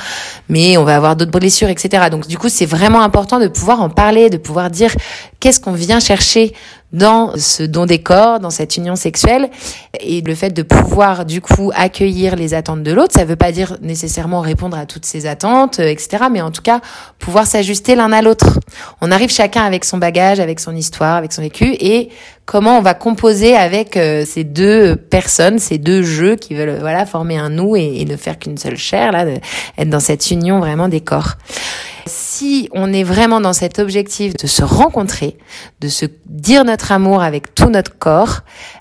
Mais 0.49 0.76
on 0.76 0.84
va 0.84 0.96
avoir 0.96 1.14
d'autres 1.14 1.31
blessures, 1.31 1.69
etc. 1.69 2.06
Donc 2.10 2.26
du 2.26 2.38
coup, 2.38 2.49
c'est 2.49 2.66
vraiment 2.66 3.02
important 3.02 3.38
de 3.38 3.46
pouvoir 3.46 3.81
en 3.82 3.88
parler, 3.88 4.31
de 4.31 4.37
pouvoir 4.49 4.71
dire 4.71 4.95
qu'est-ce 5.41 5.61
qu'on 5.61 5.73
vient 5.73 6.00
chercher 6.00 6.55
dans 6.91 7.37
ce 7.37 7.62
don 7.62 7.85
des 7.85 7.99
corps, 7.99 8.41
dans 8.41 8.49
cette 8.49 8.79
union 8.79 8.97
sexuelle, 8.97 9.50
et 10.00 10.23
le 10.23 10.35
fait 10.35 10.50
de 10.50 10.62
pouvoir 10.62 11.27
du 11.27 11.43
coup 11.43 11.71
accueillir 11.75 12.35
les 12.35 12.55
attentes 12.55 12.83
de 12.83 12.91
l'autre, 12.93 13.12
ça 13.15 13.27
veut 13.27 13.37
pas 13.37 13.53
dire 13.53 13.77
nécessairement 13.83 14.41
répondre 14.41 14.79
à 14.79 14.87
toutes 14.87 15.05
ses 15.05 15.27
attentes, 15.27 15.81
euh, 15.81 15.91
etc. 15.91 16.25
Mais 16.33 16.41
en 16.41 16.50
tout 16.50 16.62
cas, 16.62 16.81
pouvoir 17.19 17.47
s'ajuster 17.47 17.95
l'un 17.95 18.11
à 18.11 18.23
l'autre. 18.23 18.59
On 19.03 19.11
arrive 19.11 19.31
chacun 19.31 19.65
avec 19.65 19.85
son 19.85 19.99
bagage, 19.99 20.41
avec 20.41 20.61
son 20.61 20.75
histoire, 20.75 21.17
avec 21.17 21.34
son 21.34 21.43
vécu, 21.43 21.77
et 21.79 22.08
comment 22.46 22.79
on 22.79 22.82
va 22.82 22.94
composer 22.94 23.55
avec 23.55 23.99
euh, 23.99 24.25
ces 24.25 24.44
deux 24.44 24.96
personnes, 24.96 25.58
ces 25.58 25.77
deux 25.77 26.03
jeux 26.03 26.37
qui 26.37 26.55
veulent 26.55 26.79
voilà 26.81 27.05
former 27.05 27.37
un 27.37 27.51
nous 27.51 27.77
et, 27.77 28.03
ne 28.06 28.17
faire 28.17 28.39
qu'une 28.39 28.56
seule 28.56 28.79
chair, 28.79 29.13
là, 29.13 29.27
être 29.77 29.91
dans 29.91 30.01
cette 30.01 30.31
union 30.31 30.58
vraiment 30.58 30.89
des 30.89 31.03
corps 31.03 31.34
si 32.08 32.69
on 32.72 32.93
est 32.93 33.05
vraiment 33.05 33.41
dans 33.41 33.53
cet 33.53 33.79
objectif 33.79 34.34
de 34.34 34.46
se 34.46 34.65
rencontrer, 34.65 35.36
de 35.81 35.88
se 35.88 36.06
dire 36.27 36.65
notre 36.65 36.93
amour 36.93 37.22
avec 37.22 37.55
tout 37.55 37.70
notre 37.70 37.96
corps, 37.96 38.41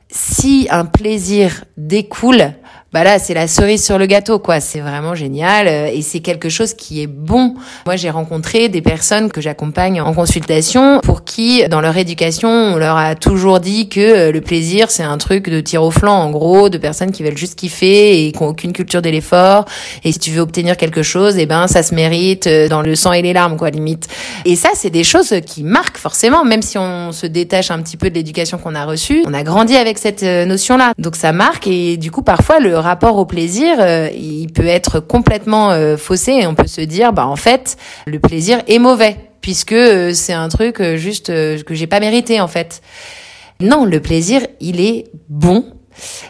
si 0.09 0.67
un 0.71 0.85
plaisir 0.85 1.65
découle 1.77 2.53
bah 2.93 3.03
là 3.03 3.19
c'est 3.19 3.33
la 3.33 3.47
cerise 3.47 3.83
sur 3.83 3.97
le 3.97 4.05
gâteau 4.05 4.39
quoi. 4.39 4.61
C'est 4.61 4.79
vraiment 4.79 5.13
génial 5.13 5.67
euh, 5.67 5.87
et 5.87 6.01
c'est 6.01 6.21
quelque 6.21 6.47
chose 6.47 6.73
qui 6.73 7.01
est 7.01 7.07
bon. 7.07 7.55
Moi 7.85 7.97
j'ai 7.97 8.09
rencontré 8.09 8.69
des 8.69 8.81
personnes 8.81 9.29
que 9.29 9.41
j'accompagne 9.41 9.99
en 9.99 10.13
consultation 10.13 11.01
pour 11.01 11.25
qui 11.25 11.67
dans 11.67 11.81
leur 11.81 11.97
éducation 11.97 12.47
on 12.47 12.77
leur 12.77 12.95
a 12.95 13.15
toujours 13.15 13.59
dit 13.59 13.89
que 13.89 13.99
euh, 13.99 14.31
le 14.31 14.39
plaisir 14.39 14.89
c'est 14.89 15.03
un 15.03 15.17
truc 15.17 15.49
de 15.49 15.59
tir 15.59 15.83
au 15.83 15.91
flanc 15.91 16.15
en 16.15 16.31
gros 16.31 16.69
de 16.69 16.77
personnes 16.77 17.11
qui 17.11 17.23
veulent 17.23 17.37
juste 17.37 17.55
kiffer 17.55 18.25
et 18.25 18.31
qui 18.31 18.41
ont 18.41 18.47
aucune 18.47 18.71
culture 18.71 19.01
de 19.01 19.09
l'effort. 19.09 19.65
Et 20.05 20.13
si 20.13 20.19
tu 20.19 20.31
veux 20.31 20.39
obtenir 20.39 20.77
quelque 20.77 21.03
chose 21.03 21.37
eh 21.37 21.45
ben 21.45 21.67
ça 21.67 21.83
se 21.83 21.93
mérite 21.93 22.47
euh, 22.47 22.69
dans 22.69 22.81
le 22.81 22.95
sang 22.95 23.11
et 23.11 23.21
les 23.21 23.33
larmes 23.33 23.57
quoi 23.57 23.69
limite. 23.69 24.07
Et 24.45 24.55
ça 24.55 24.69
c'est 24.75 24.91
des 24.91 25.03
choses 25.03 25.33
qui 25.45 25.63
marquent 25.63 25.97
forcément 25.97 26.45
même 26.45 26.61
si 26.61 26.77
on 26.77 27.11
se 27.11 27.27
détache 27.27 27.69
un 27.69 27.81
petit 27.81 27.97
peu 27.97 28.09
de 28.09 28.15
l'éducation 28.15 28.57
qu'on 28.57 28.75
a 28.75 28.85
reçue. 28.85 29.23
On 29.27 29.33
a 29.33 29.43
grandi 29.43 29.75
avec 29.75 29.97
cette 29.97 30.23
notion 30.23 30.77
là 30.77 30.93
donc 30.97 31.17
ça 31.17 31.33
marque 31.33 31.67
et 31.67 31.97
du 31.97 32.11
coup 32.11 32.21
parfois 32.21 32.59
le 32.59 32.76
rapport 32.83 33.17
au 33.17 33.25
plaisir, 33.25 33.77
euh, 33.79 34.09
il 34.13 34.51
peut 34.51 34.65
être 34.65 34.99
complètement 34.99 35.71
euh, 35.71 35.97
faussé 35.97 36.33
et 36.33 36.47
on 36.47 36.55
peut 36.55 36.67
se 36.67 36.81
dire, 36.81 37.13
bah 37.13 37.27
en 37.27 37.35
fait, 37.35 37.77
le 38.05 38.19
plaisir 38.19 38.61
est 38.67 38.79
mauvais 38.79 39.17
puisque 39.41 39.73
euh, 39.73 40.13
c'est 40.13 40.33
un 40.33 40.49
truc 40.49 40.81
juste 40.95 41.27
que 41.27 41.73
j'ai 41.73 41.87
pas 41.87 41.99
mérité 41.99 42.41
en 42.41 42.47
fait. 42.47 42.81
Non, 43.59 43.85
le 43.85 43.99
plaisir, 43.99 44.41
il 44.59 44.81
est 44.81 45.05
bon 45.29 45.65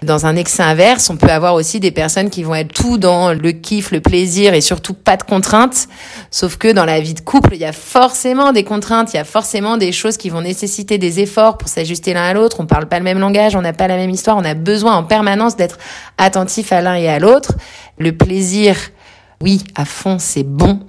dans 0.04 0.26
un 0.26 0.36
excès 0.36 0.64
inverse, 0.64 1.10
on 1.10 1.18
peut 1.18 1.30
avoir 1.30 1.54
aussi 1.54 1.80
des 1.80 1.92
personnes 1.92 2.30
qui 2.30 2.44
vont 2.44 2.56
être 2.56 2.74
tout 2.74 2.98
dans 2.98 3.34
le 3.34 3.52
kiff, 3.52 3.92
le 3.92 4.02
plaisir 4.02 4.54
et 4.54 4.62
surtout 4.62 4.94
pas 4.94 5.18
de 5.18 5.24
contraintes. 5.24 5.88
Sauf 6.32 6.58
que 6.58 6.72
dans 6.72 6.86
la 6.86 7.00
vie 7.00 7.14
de 7.14 7.22
couple, 7.22 7.54
il 7.54 7.60
y 7.60 7.66
a 7.66 7.72
forcément 7.72 8.52
des 8.52 8.64
contraintes, 8.64 9.14
il 9.14 9.18
y 9.18 9.20
a 9.20 9.24
forcément 9.24 9.78
des 9.78 9.92
choses 9.92 10.18
qui 10.18 10.30
vont 10.30 10.42
nécessiter 10.42 10.98
des 10.98 11.20
efforts 11.20 11.58
pour 11.58 11.70
s'ajuster 11.70 12.14
l'un 12.14 12.24
à 12.24 12.34
l'autre. 12.34 12.60
On 12.60 12.66
parle 12.66 12.88
pas 12.88 13.00
le 13.00 13.04
même 13.04 13.20
langage, 13.20 13.56
on 13.56 13.62
n'a 13.62 13.74
pas 13.74 13.88
la 13.88 13.98
même 13.98 14.12
histoire, 14.12 14.38
on 14.38 14.46
a 14.46 14.54
besoin 14.54 14.96
en 14.96 15.04
permanence 15.04 15.56
d'être 15.56 15.78
attentif 16.18 16.72
à 16.72 16.82
l'un 16.82 16.96
et 16.96 17.08
à 17.08 17.20
l'autre. 17.20 17.54
Le 17.98 18.12
plaisir, 18.16 18.76
oui, 19.42 19.64
à 19.76 19.86
fond, 19.86 20.18
c'est 20.20 20.44
bon. 20.44 20.80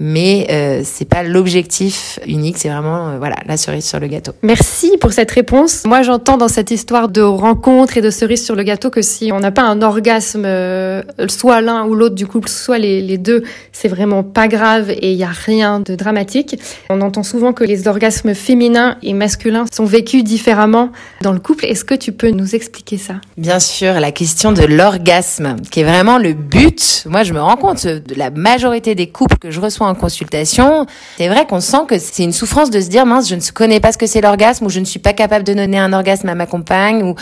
Mais 0.00 0.46
euh, 0.50 0.80
c'est 0.84 1.08
pas 1.08 1.22
l'objectif 1.22 2.18
unique, 2.26 2.58
c'est 2.58 2.68
vraiment 2.68 3.08
euh, 3.08 3.18
voilà 3.18 3.36
la 3.46 3.56
cerise 3.56 3.84
sur 3.84 4.00
le 4.00 4.08
gâteau. 4.08 4.32
Merci 4.42 4.96
pour 5.00 5.12
cette 5.12 5.30
réponse. 5.30 5.84
Moi, 5.86 6.02
j'entends 6.02 6.36
dans 6.36 6.48
cette 6.48 6.70
histoire 6.70 7.08
de 7.08 7.20
rencontre 7.20 7.96
et 7.96 8.00
de 8.00 8.10
cerise 8.10 8.44
sur 8.44 8.56
le 8.56 8.64
gâteau 8.64 8.90
que 8.90 9.02
si 9.02 9.30
on 9.32 9.38
n'a 9.38 9.52
pas 9.52 9.62
un 9.62 9.82
orgasme, 9.82 10.44
euh, 10.44 11.02
soit 11.28 11.60
l'un 11.60 11.86
ou 11.86 11.94
l'autre 11.94 12.16
du 12.16 12.26
couple, 12.26 12.48
soit 12.48 12.78
les, 12.78 13.00
les 13.00 13.18
deux, 13.18 13.44
c'est 13.72 13.88
vraiment 13.88 14.24
pas 14.24 14.48
grave 14.48 14.90
et 14.90 15.12
il 15.12 15.18
y 15.18 15.24
a 15.24 15.28
rien 15.28 15.80
de 15.80 15.94
dramatique. 15.94 16.58
On 16.90 17.00
entend 17.00 17.22
souvent 17.22 17.52
que 17.52 17.64
les 17.64 17.86
orgasmes 17.86 18.34
féminins 18.34 18.96
et 19.02 19.12
masculins 19.12 19.64
sont 19.72 19.84
vécus 19.84 20.24
différemment 20.24 20.90
dans 21.22 21.32
le 21.32 21.38
couple. 21.38 21.66
Est-ce 21.66 21.84
que 21.84 21.94
tu 21.94 22.10
peux 22.12 22.30
nous 22.30 22.54
expliquer 22.54 22.98
ça? 22.98 23.14
Bien 23.36 23.60
sûr, 23.60 24.00
la 24.00 24.10
question 24.10 24.50
de 24.50 24.62
l'orgasme, 24.62 25.56
qui 25.70 25.80
est 25.80 25.84
vraiment 25.84 26.18
le 26.18 26.32
but. 26.32 27.04
Moi, 27.08 27.22
je 27.22 27.32
me 27.32 27.40
rends 27.40 27.56
compte 27.56 27.86
de 27.86 28.14
la 28.16 28.30
majorité 28.30 28.94
des 28.94 29.06
couples 29.06 29.36
que 29.38 29.50
je 29.50 29.60
reçois 29.60 29.83
en 29.84 29.94
consultation, 29.94 30.86
c'est 31.16 31.28
vrai 31.28 31.46
qu'on 31.46 31.60
sent 31.60 31.84
que 31.88 31.98
c'est 31.98 32.24
une 32.24 32.32
souffrance 32.32 32.70
de 32.70 32.80
se 32.80 32.88
dire 32.88 33.06
mince, 33.06 33.28
je 33.28 33.34
ne 33.34 33.40
connais 33.52 33.80
pas 33.80 33.92
ce 33.92 33.98
que 33.98 34.06
c'est 34.06 34.20
l'orgasme 34.20 34.66
ou 34.66 34.70
je 34.70 34.80
ne 34.80 34.84
suis 34.84 34.98
pas 34.98 35.12
capable 35.12 35.44
de 35.44 35.54
donner 35.54 35.78
un 35.78 35.92
orgasme 35.92 36.28
à 36.28 36.34
ma 36.34 36.46
compagne 36.46 37.02
ou 37.02 37.14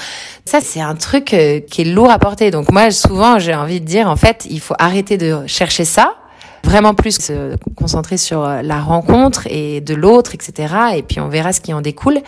ça 0.44 0.60
c'est 0.60 0.80
un 0.80 0.94
truc 0.94 1.34
euh, 1.34 1.60
qui 1.60 1.82
est 1.82 1.84
lourd 1.84 2.10
à 2.10 2.18
porter. 2.18 2.50
Donc 2.50 2.70
moi 2.70 2.90
souvent 2.90 3.38
j'ai 3.38 3.54
envie 3.54 3.80
de 3.80 3.86
dire 3.86 4.08
en 4.08 4.16
fait, 4.16 4.46
il 4.48 4.60
faut 4.60 4.74
arrêter 4.78 5.16
de 5.18 5.46
chercher 5.46 5.84
ça 5.84 6.14
vraiment 6.64 6.94
plus 6.94 7.20
se 7.20 7.56
concentrer 7.76 8.16
sur 8.16 8.44
euh, 8.44 8.62
la 8.62 8.80
rencontre 8.80 9.46
et 9.48 9.80
de 9.80 9.94
l'autre, 9.94 10.34
etc. 10.34 10.74
Et 10.96 11.02
puis 11.02 11.20
on 11.20 11.28
verra 11.28 11.52
ce 11.52 11.60
qui 11.60 11.72
en 11.72 11.80
découle. 11.80 12.20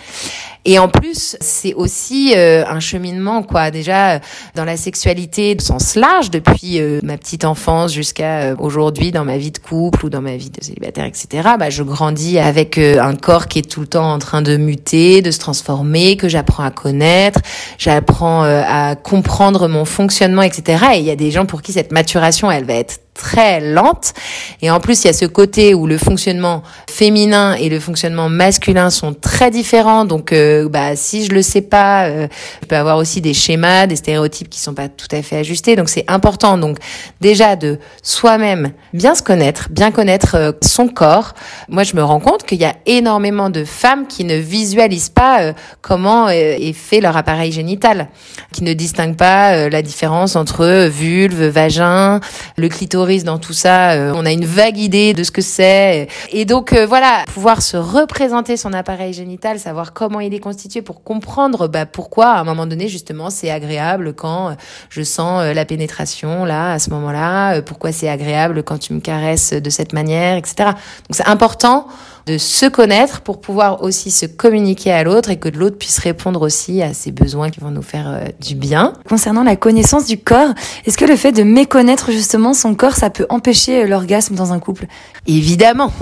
Et 0.67 0.79
en 0.79 0.88
plus, 0.88 1.37
c'est 1.41 1.75
aussi 1.75 2.33
euh, 2.35 2.64
un 2.67 2.81
cheminement, 2.81 3.43
quoi. 3.43 3.71
Déjà, 3.71 4.21
dans 4.55 4.64
la 4.64 4.79
sexualité 4.79 5.55
de 5.55 5.61
sens 5.61 5.95
large, 5.95 6.31
depuis 6.31 6.81
euh, 6.81 7.00
ma 7.03 7.19
petite 7.19 7.45
enfance 7.45 7.93
jusqu'à 7.93 8.55
aujourd'hui, 8.59 9.12
dans 9.12 9.25
ma 9.25 9.37
vie 9.37 9.50
de 9.50 9.59
couple 9.59 10.07
ou 10.07 10.11
dans 10.11 10.23
ma 10.23 10.37
vie 10.37 10.49
de 10.49 10.64
célibataire, 10.64 11.05
etc. 11.05 11.50
Bah, 11.59 11.69
je 11.69 11.83
grandis 11.83 12.38
avec 12.38 12.79
un 12.79 13.14
corps 13.14 13.47
qui 13.47 13.59
est 13.59 13.71
tout 13.71 13.81
le 13.81 13.87
temps 13.87 14.11
en 14.11 14.19
train 14.19 14.41
de 14.41 14.57
muter, 14.57 15.21
de 15.21 15.31
se 15.31 15.38
transformer, 15.38 16.17
que 16.17 16.29
j'apprends 16.29 16.64
à 16.64 16.71
connaître, 16.71 17.41
j'apprends 17.76 18.43
à 18.45 18.97
comprendre 18.97 19.69
mon 19.69 19.85
fonctionnement, 19.85 20.43
etc. 20.43 20.85
Et 20.95 20.99
il 21.00 21.05
y 21.05 21.11
a 21.11 21.17
des 21.17 21.31
gens 21.31 21.45
pour 21.45 21.61
qui 21.61 21.73
cette 21.73 21.93
maturation, 21.93 22.50
elle 22.50 22.64
va 22.64 22.75
être 22.75 23.03
très 23.14 23.61
lente. 23.61 24.12
Et 24.61 24.71
en 24.71 24.80
plus, 24.80 25.04
il 25.04 25.06
y 25.06 25.11
a 25.11 25.12
ce 25.12 25.25
côté 25.25 25.73
où 25.73 25.87
le 25.87 25.99
fonctionnement 25.99 26.62
féminin 26.90 27.54
et 27.54 27.68
le 27.68 27.78
fonctionnement 27.78 28.28
masculin 28.28 28.90
sont 28.90 29.14
très 29.14 29.50
différents. 29.50 30.04
Donc, 30.04 30.33
euh, 30.33 30.68
bah, 30.68 30.97
si 30.97 31.25
je 31.25 31.33
le 31.33 31.40
sais 31.40 31.62
pas, 31.62 32.06
euh, 32.06 32.26
je 32.62 32.66
peux 32.66 32.76
avoir 32.76 32.99
aussi 32.99 33.21
des 33.21 33.33
schémas, 33.33 33.87
des 33.87 33.97
stéréotypes 33.97 34.50
qui 34.50 34.59
sont 34.59 34.75
pas 34.75 34.88
tout 34.88 35.06
à 35.12 35.23
fait 35.23 35.37
ajustés. 35.37 35.76
Donc, 35.76 35.88
c'est 35.88 36.04
important. 36.09 36.59
Donc, 36.59 36.78
déjà 37.21 37.54
de 37.56 37.78
soi-même 38.02 38.73
bien 38.92 39.14
se 39.14 39.23
connaître, 39.23 39.68
bien 39.71 39.92
connaître 39.92 40.35
euh, 40.35 40.52
son 40.62 40.88
corps. 40.88 41.35
Moi, 41.68 41.85
je 41.85 41.94
me 41.94 42.02
rends 42.02 42.21
compte 42.21 42.44
qu'il 42.44 42.61
y 42.61 42.64
a 42.64 42.75
énormément 42.87 43.49
de 43.49 43.64
femmes 43.64 44.06
qui 44.09 44.25
ne 44.25 44.37
visualisent 44.37 45.09
pas 45.09 45.52
comment 45.80 46.28
est 46.28 46.73
fait 46.73 47.00
leur 47.00 47.16
appareil 47.16 47.52
génital, 47.52 48.09
qui 48.52 48.64
ne 48.64 48.73
distinguent 48.73 49.16
pas 49.16 49.68
la 49.68 49.83
différence 49.83 50.37
entre 50.37 50.87
vulve, 50.87 51.44
vagin, 51.44 52.21
le 52.56 52.68
clitoris 52.68 53.03
dans 53.04 53.38
tout 53.38 53.52
ça. 53.52 53.92
Euh, 53.92 54.12
on 54.14 54.25
a 54.25 54.32
une 54.32 54.46
vague 54.46 54.78
idée 54.78 55.12
de 55.12 55.23
ce 55.25 55.30
que 55.30 55.42
c'est. 55.42 56.08
Et 56.32 56.44
donc 56.46 56.73
euh, 56.73 56.87
voilà, 56.87 57.25
pouvoir 57.32 57.61
se 57.61 57.76
représenter 57.76 58.56
son 58.56 58.73
appareil 58.73 59.12
génital, 59.12 59.58
savoir 59.58 59.92
comment 59.92 60.20
il 60.20 60.32
est 60.32 60.40
constitué 60.40 60.80
pour 60.80 61.04
comprendre 61.04 61.68
bah, 61.68 61.84
pourquoi 61.84 62.28
à 62.28 62.40
un 62.40 62.44
moment 62.44 62.66
donné 62.66 62.88
justement 62.88 63.28
c'est 63.28 63.50
agréable 63.50 64.14
quand 64.14 64.49
euh, 64.49 64.52
je 64.88 65.02
sens 65.02 65.44
la 65.54 65.64
pénétration 65.66 66.44
là 66.44 66.73
à 66.73 66.78
ce 66.78 66.88
moment-là, 66.90 67.61
pourquoi 67.62 67.92
c'est 67.92 68.08
agréable 68.08 68.62
quand 68.62 68.78
tu 68.78 68.94
me 68.94 69.00
caresses 69.00 69.52
de 69.52 69.70
cette 69.70 69.92
manière, 69.92 70.37
etc. 70.37 70.54
Donc 70.64 71.11
c'est 71.11 71.28
important 71.28 71.87
de 72.26 72.38
se 72.38 72.66
connaître 72.66 73.21
pour 73.21 73.40
pouvoir 73.40 73.83
aussi 73.83 74.11
se 74.11 74.26
communiquer 74.26 74.93
à 74.93 75.04
l'autre 75.04 75.31
et 75.31 75.37
que 75.37 75.49
l'autre 75.49 75.76
puisse 75.76 75.99
répondre 75.99 76.40
aussi 76.43 76.83
à 76.83 76.95
ses 76.95 77.11
besoins 77.11 77.50
qui 77.50 77.61
vont 77.61 77.71
nous 77.71 77.83
faire 77.83 78.09
euh, 78.09 78.25
du 78.40 78.54
bien. 78.54 78.95
Concernant 79.09 79.43
la 79.43 79.57
connaissance 79.57 80.07
du 80.07 80.19
corps, 80.19 80.54
est-ce 80.87 80.97
que 80.97 81.04
le 81.04 81.16
fait 81.16 81.33
de 81.33 81.43
méconnaître 81.43 82.11
justement 82.12 82.54
son 82.54 82.75
corps, 82.75 82.95
ça 82.95 83.11
peut 83.11 83.26
empêcher 83.28 83.83
euh, 83.83 83.87
l'orgasme 83.87 84.35
dans 84.35 84.52
un 84.52 84.59
couple? 84.59 84.87
Évidemment. 85.26 85.93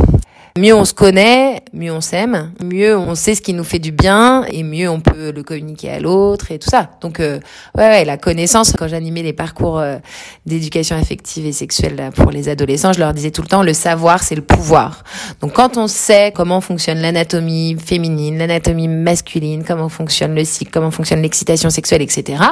Mieux 0.58 0.74
on 0.74 0.84
se 0.84 0.92
connaît, 0.92 1.62
mieux 1.72 1.90
on 1.92 2.02
s'aime, 2.02 2.52
mieux 2.62 2.94
on 2.94 3.14
sait 3.14 3.34
ce 3.34 3.40
qui 3.40 3.54
nous 3.54 3.64
fait 3.64 3.78
du 3.78 3.90
bien 3.90 4.44
et 4.52 4.62
mieux 4.62 4.86
on 4.90 5.00
peut 5.00 5.32
le 5.32 5.42
communiquer 5.42 5.88
à 5.88 5.98
l'autre 5.98 6.52
et 6.52 6.58
tout 6.58 6.68
ça. 6.68 6.90
Donc 7.00 7.20
euh, 7.20 7.40
ouais, 7.74 7.88
ouais, 7.88 8.04
la 8.04 8.18
connaissance. 8.18 8.74
Quand 8.78 8.86
j'animais 8.86 9.22
les 9.22 9.32
parcours 9.32 9.78
euh, 9.78 9.96
d'éducation 10.44 10.94
affective 10.94 11.46
et 11.46 11.52
sexuelle 11.52 12.10
pour 12.14 12.30
les 12.30 12.50
adolescents, 12.50 12.92
je 12.92 12.98
leur 12.98 13.14
disais 13.14 13.30
tout 13.30 13.40
le 13.40 13.48
temps 13.48 13.62
le 13.62 13.72
savoir 13.72 14.22
c'est 14.22 14.34
le 14.34 14.42
pouvoir. 14.42 15.04
Donc 15.40 15.54
quand 15.54 15.78
on 15.78 15.86
sait 15.86 16.32
comment 16.34 16.60
fonctionne 16.60 16.98
l'anatomie 16.98 17.78
féminine, 17.82 18.36
l'anatomie 18.36 18.88
masculine, 18.88 19.64
comment 19.64 19.88
fonctionne 19.88 20.34
le 20.34 20.44
cycle, 20.44 20.70
comment 20.70 20.90
fonctionne 20.90 21.22
l'excitation 21.22 21.70
sexuelle, 21.70 22.02
etc. 22.02 22.42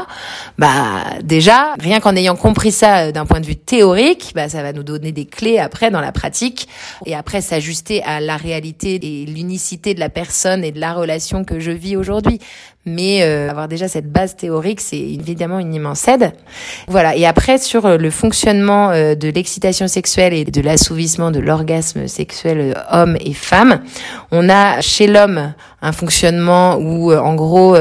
Bah 0.56 1.04
déjà 1.22 1.74
rien 1.78 2.00
qu'en 2.00 2.16
ayant 2.16 2.36
compris 2.36 2.72
ça 2.72 3.00
euh, 3.00 3.12
d'un 3.12 3.26
point 3.26 3.40
de 3.40 3.46
vue 3.46 3.56
théorique, 3.56 4.32
bah 4.34 4.48
ça 4.48 4.62
va 4.62 4.72
nous 4.72 4.84
donner 4.84 5.12
des 5.12 5.26
clés 5.26 5.58
après 5.58 5.90
dans 5.90 6.00
la 6.00 6.12
pratique 6.12 6.66
et 7.04 7.14
après 7.14 7.42
s'ajuster 7.42 7.89
à 7.98 8.20
la 8.20 8.36
réalité 8.36 8.94
et 9.02 9.26
l'unicité 9.26 9.94
de 9.94 10.00
la 10.00 10.08
personne 10.08 10.64
et 10.64 10.72
de 10.72 10.80
la 10.80 10.94
relation 10.94 11.44
que 11.44 11.58
je 11.58 11.70
vis 11.70 11.96
aujourd'hui. 11.96 12.38
Mais 12.86 13.22
euh, 13.22 13.50
avoir 13.50 13.68
déjà 13.68 13.88
cette 13.88 14.10
base 14.10 14.36
théorique, 14.36 14.80
c'est 14.80 14.98
évidemment 14.98 15.58
une 15.58 15.74
immense 15.74 16.08
aide. 16.08 16.32
Voilà. 16.88 17.14
Et 17.14 17.26
après, 17.26 17.58
sur 17.58 17.84
euh, 17.84 17.98
le 17.98 18.08
fonctionnement 18.08 18.90
euh, 18.90 19.14
de 19.14 19.28
l'excitation 19.28 19.86
sexuelle 19.86 20.32
et 20.32 20.46
de 20.46 20.60
l'assouvissement 20.62 21.30
de 21.30 21.40
l'orgasme 21.40 22.08
sexuel 22.08 22.74
homme 22.90 23.18
et 23.20 23.34
femme, 23.34 23.82
on 24.30 24.48
a 24.48 24.80
chez 24.80 25.08
l'homme 25.08 25.52
un 25.82 25.92
fonctionnement 25.92 26.76
où, 26.76 27.10
en 27.12 27.34
gros, 27.34 27.74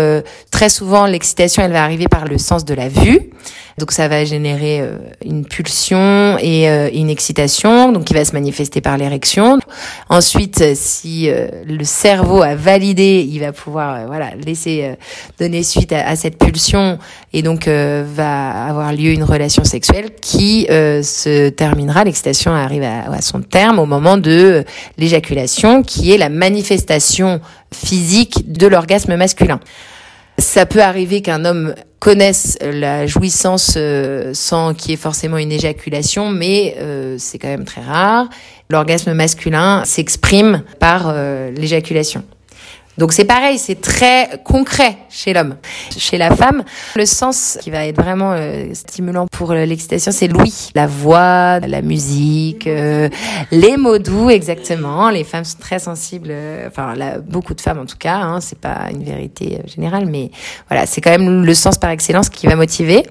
très 0.51 0.69
souvent, 0.69 1.05
l'excitation, 1.05 1.63
elle 1.63 1.73
va 1.73 1.83
arriver 1.83 2.07
par 2.07 2.25
le 2.25 2.37
sens 2.37 2.63
de 2.63 2.73
la 2.73 2.87
vue. 2.87 3.31
Donc 3.77 3.91
ça 3.91 4.07
va 4.07 4.23
générer 4.23 4.81
une 5.25 5.45
pulsion 5.45 6.37
et 6.39 6.67
une 6.93 7.09
excitation, 7.09 7.91
donc 7.91 8.05
qui 8.05 8.13
va 8.13 8.23
se 8.23 8.31
manifester 8.31 8.79
par 8.79 8.97
l'érection. 8.97 9.59
Ensuite, 10.07 10.75
si 10.75 11.29
le 11.29 11.83
cerveau 11.83 12.41
a 12.41 12.55
validé, 12.55 13.27
il 13.29 13.39
va 13.41 13.51
pouvoir 13.51 14.07
voilà 14.07 14.31
laisser 14.35 14.88
euh, 14.89 14.95
donner 15.39 15.63
suite 15.63 15.93
à, 15.93 16.15
cette 16.15 16.37
pulsion 16.37 16.99
et 17.33 17.41
donc 17.41 17.67
euh, 17.67 18.03
va 18.05 18.65
avoir 18.67 18.91
lieu 18.93 19.11
une 19.11 19.23
relation 19.23 19.63
sexuelle 19.63 20.09
qui 20.21 20.67
euh, 20.69 21.01
se 21.01 21.49
terminera, 21.49 22.03
l'excitation 22.03 22.51
arrive 22.51 22.83
à, 22.83 23.11
à, 23.11 23.21
son 23.21 23.41
terme 23.41 23.79
au 23.79 23.85
moment 23.85 24.17
de 24.17 24.63
l'éjaculation 24.97 25.83
qui 25.83 26.11
est 26.11 26.17
la 26.17 26.29
manifestation 26.29 27.39
physique 27.73 28.51
de 28.51 28.67
l'orgasme 28.67 29.15
masculin. 29.15 29.59
Ça 30.37 30.65
peut 30.65 30.81
arriver 30.81 31.21
qu'un 31.21 31.45
homme 31.45 31.75
connaisse 31.99 32.57
la 32.61 33.07
jouissance 33.07 33.77
sans 34.33 34.73
qu'il 34.73 34.91
y 34.91 34.93
ait 34.93 34.97
forcément 34.97 35.37
une 35.37 35.51
éjaculation, 35.51 36.29
mais 36.29 36.77
c'est 37.17 37.37
quand 37.37 37.49
même 37.49 37.65
très 37.65 37.81
rare. 37.81 38.29
L'orgasme 38.69 39.11
masculin 39.11 39.83
s'exprime 39.83 40.63
par 40.79 41.13
l'éjaculation. 41.57 42.23
Donc 42.99 43.13
c'est 43.13 43.23
pareil, 43.23 43.57
c'est 43.57 43.79
très 43.79 44.41
concret 44.43 44.97
chez 45.09 45.31
l'homme. 45.31 45.55
Chez 45.97 46.17
la 46.17 46.35
femme, 46.35 46.65
le 46.97 47.05
sens 47.05 47.57
qui 47.61 47.71
va 47.71 47.87
être 47.87 47.95
vraiment 47.95 48.33
euh, 48.33 48.73
stimulant 48.73 49.25
pour 49.31 49.51
euh, 49.51 49.63
l'excitation, 49.65 50.11
c'est 50.11 50.27
l'ouïe, 50.27 50.71
la 50.75 50.85
voix, 50.85 51.59
la 51.61 51.81
musique, 51.81 52.67
euh, 52.67 53.07
les 53.51 53.77
mots 53.77 53.99
doux 53.99 54.29
exactement. 54.29 55.09
Les 55.09 55.23
femmes 55.23 55.45
sont 55.45 55.59
très 55.59 55.79
sensibles, 55.79 56.33
enfin 56.67 56.93
beaucoup 57.25 57.53
de 57.53 57.61
femmes 57.61 57.79
en 57.79 57.85
tout 57.85 57.97
cas. 57.97 58.17
Hein, 58.17 58.41
c'est 58.41 58.59
pas 58.59 58.89
une 58.91 59.05
vérité 59.05 59.61
générale, 59.65 60.05
mais 60.05 60.29
voilà, 60.67 60.85
c'est 60.85 60.99
quand 60.99 61.11
même 61.11 61.45
le 61.45 61.53
sens 61.53 61.77
par 61.77 61.91
excellence 61.91 62.27
qui 62.27 62.47
va 62.47 62.57
motiver. 62.57 63.03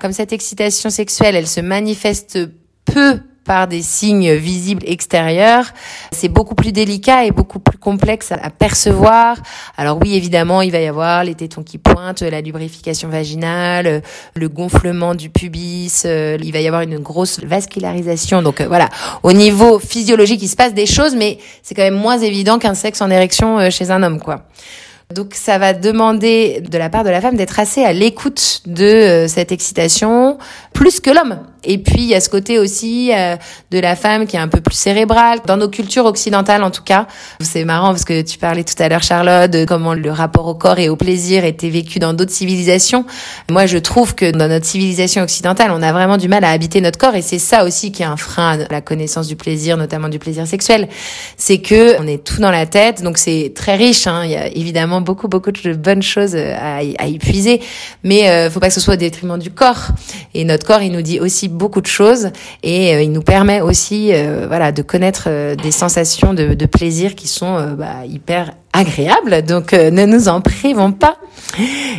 Comme 0.00 0.12
cette 0.12 0.32
excitation 0.32 0.88
sexuelle, 0.88 1.36
elle 1.36 1.46
se 1.46 1.60
manifeste 1.60 2.38
peu 2.86 3.20
par 3.46 3.68
des 3.68 3.82
signes 3.82 4.34
visibles 4.34 4.82
extérieurs, 4.86 5.66
c'est 6.10 6.28
beaucoup 6.28 6.54
plus 6.54 6.72
délicat 6.72 7.24
et 7.24 7.30
beaucoup 7.30 7.60
plus 7.60 7.78
complexe 7.78 8.32
à, 8.32 8.50
percevoir. 8.50 9.36
Alors 9.76 9.98
oui, 10.02 10.14
évidemment, 10.14 10.62
il 10.62 10.72
va 10.72 10.80
y 10.80 10.86
avoir 10.86 11.24
les 11.24 11.34
tétons 11.34 11.62
qui 11.62 11.78
pointent, 11.78 12.22
la 12.22 12.40
lubrification 12.40 13.08
vaginale, 13.08 14.02
le 14.34 14.48
gonflement 14.48 15.14
du 15.14 15.30
pubis, 15.30 16.02
euh, 16.04 16.36
il 16.42 16.52
va 16.52 16.60
y 16.60 16.66
avoir 16.66 16.82
une 16.82 16.98
grosse 16.98 17.40
vascularisation. 17.40 18.42
Donc 18.42 18.60
euh, 18.60 18.66
voilà, 18.66 18.88
au 19.22 19.32
niveau 19.32 19.78
physiologique, 19.78 20.42
il 20.42 20.48
se 20.48 20.56
passe 20.56 20.74
des 20.74 20.86
choses, 20.86 21.14
mais 21.14 21.38
c'est 21.62 21.74
quand 21.74 21.82
même 21.82 21.94
moins 21.94 22.18
évident 22.18 22.58
qu'un 22.58 22.74
sexe 22.74 23.00
en 23.00 23.10
érection 23.10 23.58
euh, 23.58 23.70
chez 23.70 23.90
un 23.90 24.02
homme, 24.02 24.20
quoi. 24.20 24.42
Donc 25.14 25.34
ça 25.34 25.58
va 25.58 25.72
demander 25.72 26.60
de 26.68 26.78
la 26.78 26.90
part 26.90 27.04
de 27.04 27.10
la 27.10 27.20
femme 27.20 27.36
d'être 27.36 27.60
assez 27.60 27.84
à 27.84 27.92
l'écoute 27.92 28.62
de 28.66 29.26
cette 29.28 29.52
excitation 29.52 30.36
plus 30.72 30.98
que 30.98 31.10
l'homme 31.10 31.38
Et 31.66 31.78
puis 31.78 32.02
il 32.02 32.06
y 32.06 32.14
a 32.14 32.20
ce 32.20 32.28
côté 32.28 32.58
aussi 32.58 33.10
euh, 33.12 33.36
de 33.70 33.78
la 33.78 33.96
femme 33.96 34.26
qui 34.26 34.36
est 34.36 34.40
un 34.40 34.48
peu 34.48 34.60
plus 34.60 34.74
cérébrale 34.74 35.40
dans 35.46 35.56
nos 35.56 35.68
cultures 35.68 36.06
occidentales 36.06 36.62
en 36.62 36.70
tout 36.70 36.82
cas. 36.82 37.06
C'est 37.40 37.64
marrant 37.64 37.88
parce 37.88 38.04
que 38.04 38.22
tu 38.22 38.38
parlais 38.38 38.64
tout 38.64 38.80
à 38.80 38.88
l'heure 38.88 39.02
Charlotte 39.02 39.50
de 39.50 39.64
comment 39.64 39.94
le 39.94 40.10
rapport 40.10 40.46
au 40.46 40.54
corps 40.54 40.78
et 40.78 40.88
au 40.88 40.96
plaisir 40.96 41.44
était 41.44 41.68
vécu 41.68 41.98
dans 41.98 42.14
d'autres 42.14 42.32
civilisations. 42.32 43.04
Moi 43.50 43.66
je 43.66 43.78
trouve 43.78 44.14
que 44.14 44.30
dans 44.30 44.48
notre 44.48 44.66
civilisation 44.66 45.22
occidentale, 45.22 45.70
on 45.72 45.82
a 45.82 45.92
vraiment 45.92 46.16
du 46.16 46.28
mal 46.28 46.44
à 46.44 46.50
habiter 46.50 46.80
notre 46.80 46.98
corps 46.98 47.14
et 47.14 47.22
c'est 47.22 47.38
ça 47.38 47.64
aussi 47.64 47.92
qui 47.92 48.02
est 48.02 48.06
un 48.06 48.16
frein 48.16 48.60
à 48.60 48.72
la 48.72 48.80
connaissance 48.80 49.26
du 49.26 49.36
plaisir, 49.36 49.76
notamment 49.76 50.08
du 50.08 50.18
plaisir 50.18 50.46
sexuel. 50.46 50.88
C'est 51.36 51.58
que 51.58 52.00
on 52.00 52.06
est 52.06 52.24
tout 52.24 52.40
dans 52.40 52.50
la 52.50 52.66
tête, 52.66 53.02
donc 53.02 53.18
c'est 53.18 53.52
très 53.54 53.76
riche. 53.76 54.06
Hein. 54.06 54.22
Il 54.24 54.30
y 54.30 54.36
a 54.36 54.46
évidemment 54.48 55.00
beaucoup 55.00 55.28
beaucoup 55.28 55.50
de 55.50 55.74
bonnes 55.74 56.02
choses 56.02 56.36
à, 56.36 56.76
à 56.76 57.06
y 57.06 57.18
puiser, 57.18 57.60
mais 58.04 58.28
euh, 58.30 58.50
faut 58.50 58.60
pas 58.60 58.68
que 58.68 58.74
ce 58.74 58.80
soit 58.80 58.94
au 58.94 58.98
détriment 58.98 59.38
du 59.38 59.50
corps. 59.50 59.88
Et 60.34 60.44
notre 60.44 60.66
corps, 60.66 60.82
il 60.82 60.92
nous 60.92 61.02
dit 61.02 61.20
aussi 61.20 61.48
beaucoup 61.56 61.80
de 61.80 61.86
choses 61.86 62.30
et 62.62 62.94
euh, 62.94 63.02
il 63.02 63.10
nous 63.12 63.22
permet 63.22 63.60
aussi 63.60 64.10
euh, 64.12 64.44
voilà 64.46 64.70
de 64.72 64.82
connaître 64.82 65.24
euh, 65.26 65.56
des 65.56 65.72
sensations 65.72 66.34
de, 66.34 66.66
plaisir 66.66 67.14
qui 67.14 67.28
sont 67.28 67.74
bah, 67.78 68.04
hyper 68.06 68.52
agréables 68.76 69.42
donc 69.42 69.72
ne 69.72 70.04
nous 70.04 70.28
en 70.28 70.40
privons 70.40 70.92
pas 70.92 71.16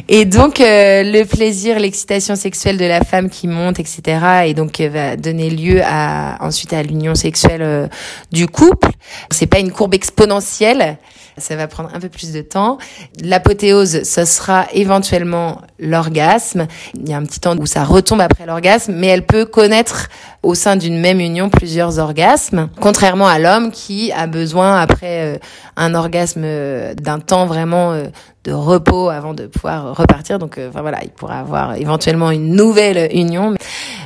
et 0.07 0.25
donc 0.25 0.59
le 0.59 1.23
plaisir 1.23 1.79
l'excitation 1.79 2.35
sexuelle 2.35 2.77
de 2.77 2.85
la 2.85 3.01
femme 3.01 3.29
qui 3.29 3.47
monte 3.47 3.79
etc 3.79 4.45
et 4.45 4.53
donc 4.53 4.79
va 4.79 5.15
donner 5.15 5.49
lieu 5.49 5.81
à 5.83 6.37
ensuite 6.41 6.73
à 6.73 6.83
l'union 6.83 7.15
sexuelle 7.15 7.89
du 8.31 8.47
couple 8.47 8.89
c'est 9.31 9.47
pas 9.47 9.59
une 9.59 9.71
courbe 9.71 9.93
exponentielle 9.93 10.97
ça 11.37 11.55
va 11.55 11.67
prendre 11.67 11.89
un 11.93 11.99
peu 11.99 12.09
plus 12.09 12.31
de 12.31 12.41
temps. 12.41 12.77
L'apothéose, 13.21 14.03
ce 14.03 14.25
sera 14.25 14.65
éventuellement 14.73 15.61
l'orgasme. 15.79 16.67
Il 16.95 17.07
y 17.07 17.13
a 17.13 17.17
un 17.17 17.23
petit 17.23 17.39
temps 17.39 17.55
où 17.57 17.65
ça 17.67 17.83
retombe 17.83 18.21
après 18.21 18.45
l'orgasme, 18.45 18.93
mais 18.95 19.07
elle 19.07 19.25
peut 19.25 19.45
connaître 19.45 20.09
au 20.41 20.55
sein 20.55 20.75
d'une 20.75 20.99
même 20.99 21.19
union 21.19 21.49
plusieurs 21.49 21.99
orgasmes, 21.99 22.69
contrairement 22.79 23.27
à 23.27 23.37
l'homme 23.37 23.71
qui 23.71 24.11
a 24.13 24.27
besoin 24.27 24.79
après 24.79 25.35
euh, 25.35 25.37
un 25.75 25.93
orgasme 25.93 26.43
euh, 26.67 26.93
d'un 26.93 27.19
temps 27.19 27.45
vraiment 27.45 27.91
euh, 27.91 28.05
de 28.43 28.51
repos 28.51 29.09
avant 29.09 29.33
de 29.33 29.47
pouvoir 29.47 29.95
repartir. 29.95 30.39
Donc 30.39 30.59
enfin 30.69 30.81
voilà, 30.81 30.99
il 31.03 31.09
pourra 31.09 31.39
avoir 31.39 31.75
éventuellement 31.75 32.31
une 32.31 32.55
nouvelle 32.55 33.09
union. 33.13 33.55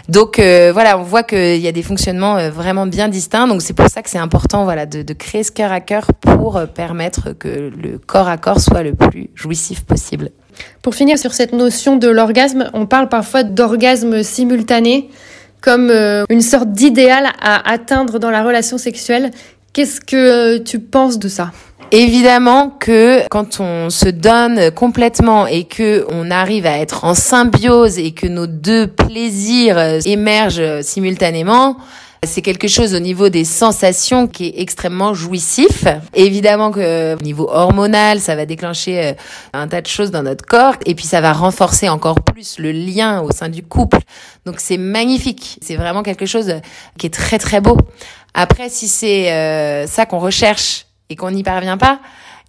Donc 0.10 0.38
voilà, 0.39 0.98
on 0.98 1.03
voit 1.03 1.24
qu'il 1.24 1.58
y 1.58 1.68
a 1.68 1.72
des 1.72 1.84
fonctionnements 1.84 2.50
vraiment 2.50 2.88
bien 2.88 3.08
distincts. 3.08 3.48
Donc 3.48 3.62
c'est 3.62 3.74
pour 3.74 3.88
ça 3.88 4.01
que 4.01 4.10
c'est 4.10 4.18
important 4.18 4.63
voilà 4.63 4.86
de, 4.88 5.13
créer 5.13 5.44
ce 5.44 5.51
cœur 5.51 5.72
à 5.72 5.80
cœur 5.80 6.08
pour 6.20 6.60
permettre 6.74 7.34
que 7.34 7.48
le 7.48 8.00
corps 8.00 8.27
à 8.27 8.38
corps 8.38 8.60
soit 8.60 8.82
le 8.82 8.96
plus 8.96 9.30
jouissif 9.36 9.84
possible. 9.84 10.32
Pour 10.82 10.96
finir 10.96 11.20
sur 11.20 11.34
cette 11.34 11.53
notion 11.53 11.98
de 11.98 12.08
l'orgasme, 12.08 12.70
on 12.74 12.88
parle 12.88 13.10
parfois 13.10 13.44
d'orgasme 13.44 14.24
simultané 14.24 15.10
comme 15.62 15.89
euh, 15.91 16.25
une 16.30 16.41
sorte 16.41 16.72
d'idéal 16.72 17.27
à 17.39 17.72
atteindre 17.72 18.20
dans 18.20 18.32
la 18.32 18.44
relation 18.44 18.77
sexuelle. 18.77 19.32
Qu'est-ce 19.74 20.01
que 20.01 20.58
tu 20.58 20.80
penses 20.80 21.18
de 21.18 21.30
ça? 21.30 21.51
Évidemment 21.94 22.70
que 22.70 23.25
quand 23.30 23.62
on 23.62 23.90
se 23.90 24.10
donne 24.10 24.72
complètement 24.72 25.48
et 25.48 25.63
que 25.63 26.06
on 26.10 26.30
arrive 26.30 26.66
à 26.66 26.78
être 26.78 27.06
en 27.06 27.13
symbiose 27.13 27.98
et 27.98 28.12
que 28.12 28.28
nos 28.28 28.48
deux 28.48 28.88
plaisirs 28.88 29.78
émergent 30.06 30.82
simultanément, 30.82 31.78
c'est 32.24 32.44
quelque 32.44 32.68
chose 32.68 32.94
au 32.94 33.00
niveau 33.00 33.30
des 33.30 33.44
sensations 33.44 34.28
qui 34.28 34.46
est 34.46 34.62
extrêmement 34.62 35.16
jouissif. 35.16 35.86
Évidemment 36.13 36.70
que 36.72 37.16
au 37.16 37.24
niveau 37.24 37.50
hormonal, 37.50 38.20
ça 38.20 38.36
va 38.36 38.46
déclencher 38.46 39.04
euh, 39.04 39.13
un 39.54 39.68
tas 39.68 39.82
de 39.82 39.88
choses 39.88 40.12
dans 40.12 40.22
notre 40.22 40.46
corps 40.46 40.75
et 40.86 40.94
puis 40.94 41.06
ça 41.06 41.20
va 41.20 41.34
renforcer 41.34 41.90
encore 41.90 42.22
plus 42.22 42.60
le 42.60 42.72
lien 42.72 43.22
au 43.22 43.32
sein 43.32 43.50
du 43.50 43.63
couple. 43.63 43.98
Donc 44.46 44.60
c'est 44.60 44.78
magnifique. 44.78 45.58
C'est 45.63 45.75
vraiment 45.75 46.04
quelque 46.04 46.28
chose 46.28 46.54
qui 47.00 47.08
est 47.08 47.13
très 47.13 47.40
très 47.40 47.60
beau. 47.60 47.75
Après, 48.34 48.70
si 48.70 48.88
c'est 48.88 49.32
euh, 49.32 49.88
ça 49.88 50.06
qu'on 50.06 50.20
recherche 50.20 50.86
et 51.10 51.16
qu'on 51.16 51.32
n'y 51.32 51.44
parvient 51.44 51.78
pas, 51.78 52.00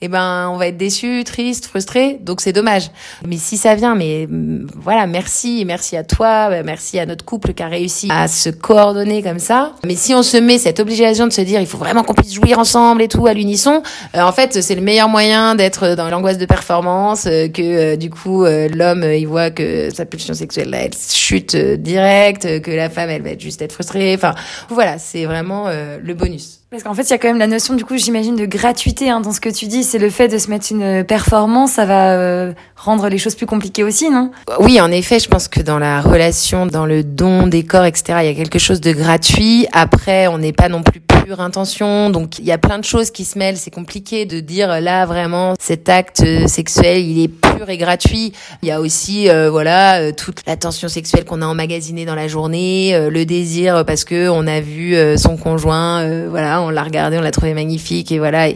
eh 0.04 0.09
ben 0.09 0.49
on 0.50 0.56
va 0.56 0.66
être 0.66 0.76
déçu, 0.76 1.23
triste, 1.25 1.66
frustré, 1.66 2.18
donc 2.21 2.40
c'est 2.40 2.52
dommage. 2.52 2.90
Mais 3.25 3.37
si 3.37 3.56
ça 3.56 3.76
vient, 3.76 3.94
mais 3.94 4.26
mm, 4.28 4.66
voilà, 4.75 5.06
merci, 5.06 5.64
merci 5.64 5.97
à 5.97 6.02
toi, 6.02 6.49
euh, 6.50 6.62
merci 6.64 6.99
à 6.99 7.06
notre 7.06 7.25
couple 7.25 7.54
qui 7.54 7.62
a 7.62 7.68
réussi 7.68 8.09
à 8.11 8.26
se 8.26 8.50
coordonner 8.50 9.23
comme 9.23 9.38
ça. 9.38 9.75
Mais 9.87 9.94
si 9.94 10.12
on 10.12 10.25
se 10.25 10.37
met 10.37 10.59
cette 10.59 10.80
obligation 10.80 11.28
de 11.28 11.32
se 11.32 11.40
dire 11.42 11.61
il 11.61 11.68
faut 11.68 11.78
vraiment 11.78 12.02
qu'on 12.02 12.14
puisse 12.14 12.35
jouir 12.35 12.59
ensemble 12.59 13.00
et 13.00 13.06
tout 13.06 13.28
à 13.28 13.32
l'unisson, 13.32 13.80
euh, 14.16 14.23
en 14.23 14.32
fait 14.32 14.61
c'est 14.61 14.75
le 14.75 14.82
meilleur 14.82 15.09
moyen 15.09 15.54
d'être 15.54 15.94
dans 15.94 16.09
l'angoisse 16.09 16.38
de 16.38 16.47
performance, 16.47 17.26
euh, 17.26 17.47
que 17.47 17.94
du 17.94 18.11
coup 18.11 18.44
l'homme 18.44 19.05
il 19.05 19.27
voit 19.27 19.53
que 19.53 19.94
sa 19.94 20.05
pulsion 20.05 20.35
sexuelle 20.35 20.70
là, 20.70 20.79
elle 20.79 20.94
chute 20.94 21.55
direct, 21.55 22.61
que 22.61 22.70
la 22.72 22.90
femme 22.90 23.11
elle 23.11 23.22
va 23.22 23.38
juste 23.38 23.62
être 23.62 23.72
frustrée. 23.72 24.14
Enfin 24.16 24.35
voilà, 24.68 24.98
c'est 24.98 25.27
vraiment 25.27 25.68
le 25.68 26.14
bonus. 26.14 26.62
Parce 26.72 26.85
qu'en 26.85 26.94
fait, 26.94 27.02
il 27.02 27.11
y 27.11 27.12
a 27.12 27.18
quand 27.18 27.28
même 27.28 27.38
la 27.38 27.46
notion, 27.46 27.74
du 27.74 27.85
coup, 27.85 27.98
j'imagine, 27.98 28.35
de 28.35 28.46
gratuité 28.46 29.11
hein, 29.11 29.20
dans 29.20 29.32
ce 29.32 29.42
que 29.42 29.50
tu 29.50 29.66
dis. 29.66 29.85
C'est 29.85 29.98
le 29.98 30.08
fait 30.08 30.28
de 30.28 30.38
se 30.38 30.48
mettre 30.48 30.68
une 30.70 31.04
performance, 31.04 31.72
ça 31.72 31.85
va 31.85 32.14
euh, 32.14 32.54
rendre 32.83 33.09
les 33.09 33.18
choses 33.18 33.35
plus 33.35 33.47
compliquées 33.47 33.85
aussi, 33.85 34.11
non? 34.11 34.31
Oui, 34.59 34.81
en 34.81 34.90
effet, 34.90 35.18
je 35.18 35.29
pense 35.29 35.49
que 35.49 35.61
dans 35.61 35.79
la 35.79 36.01
relation, 36.01 36.66
dans 36.66 36.87
le 36.87 37.05
don 37.05 37.47
des 37.47 37.64
corps, 37.64 37.85
etc., 37.85 38.18
il 38.23 38.27
y 38.27 38.31
a 38.31 38.35
quelque 38.35 38.59
chose 38.59 38.81
de 38.81 38.92
gratuit. 38.92 39.66
Après, 39.73 40.27
on 40.27 40.38
n'est 40.38 40.53
pas 40.53 40.68
non 40.68 40.83
plus 40.83 41.01
pure 41.01 41.40
intention, 41.40 42.11
donc 42.11 42.38
il 42.38 42.45
y 42.45 42.53
a 42.53 42.59
plein 42.59 42.79
de 42.79 42.85
choses 42.85 43.11
qui 43.11 43.25
se 43.25 43.38
mêlent. 43.38 43.57
C'est 43.57 43.71
compliqué 43.71 44.27
de 44.27 44.40
dire 44.40 44.81
là 44.81 45.07
vraiment 45.07 45.55
cet 45.61 45.88
acte 45.88 46.25
sexuel, 46.49 47.05
il 47.05 47.23
est 47.23 47.29
pur 47.29 47.68
et 47.68 47.77
gratuit. 47.77 48.33
Il 48.62 48.68
y 48.68 48.73
a 48.73 48.81
aussi, 48.81 49.29
euh, 49.29 49.51
voilà, 49.51 50.01
euh, 50.01 50.12
toute 50.12 50.40
l'attention 50.47 50.88
sexuelle 50.88 51.25
qu'on 51.25 51.42
a 51.42 51.47
emmagasinée 51.47 52.05
dans 52.05 52.16
la 52.16 52.27
journée, 52.27 53.09
le 53.11 53.25
désir 53.25 53.85
parce 53.85 54.05
que 54.05 54.29
on 54.29 54.47
a 54.47 54.61
vu 54.61 54.97
son 55.16 55.37
conjoint, 55.37 56.27
voilà 56.29 56.61
on 56.61 56.71
l'a 56.71 56.83
regardé, 56.83 57.18
on 57.18 57.21
l'a 57.21 57.31
trouvé 57.31 57.55
magnifique 57.55 58.11
et 58.12 58.18
voilà. 58.18 58.49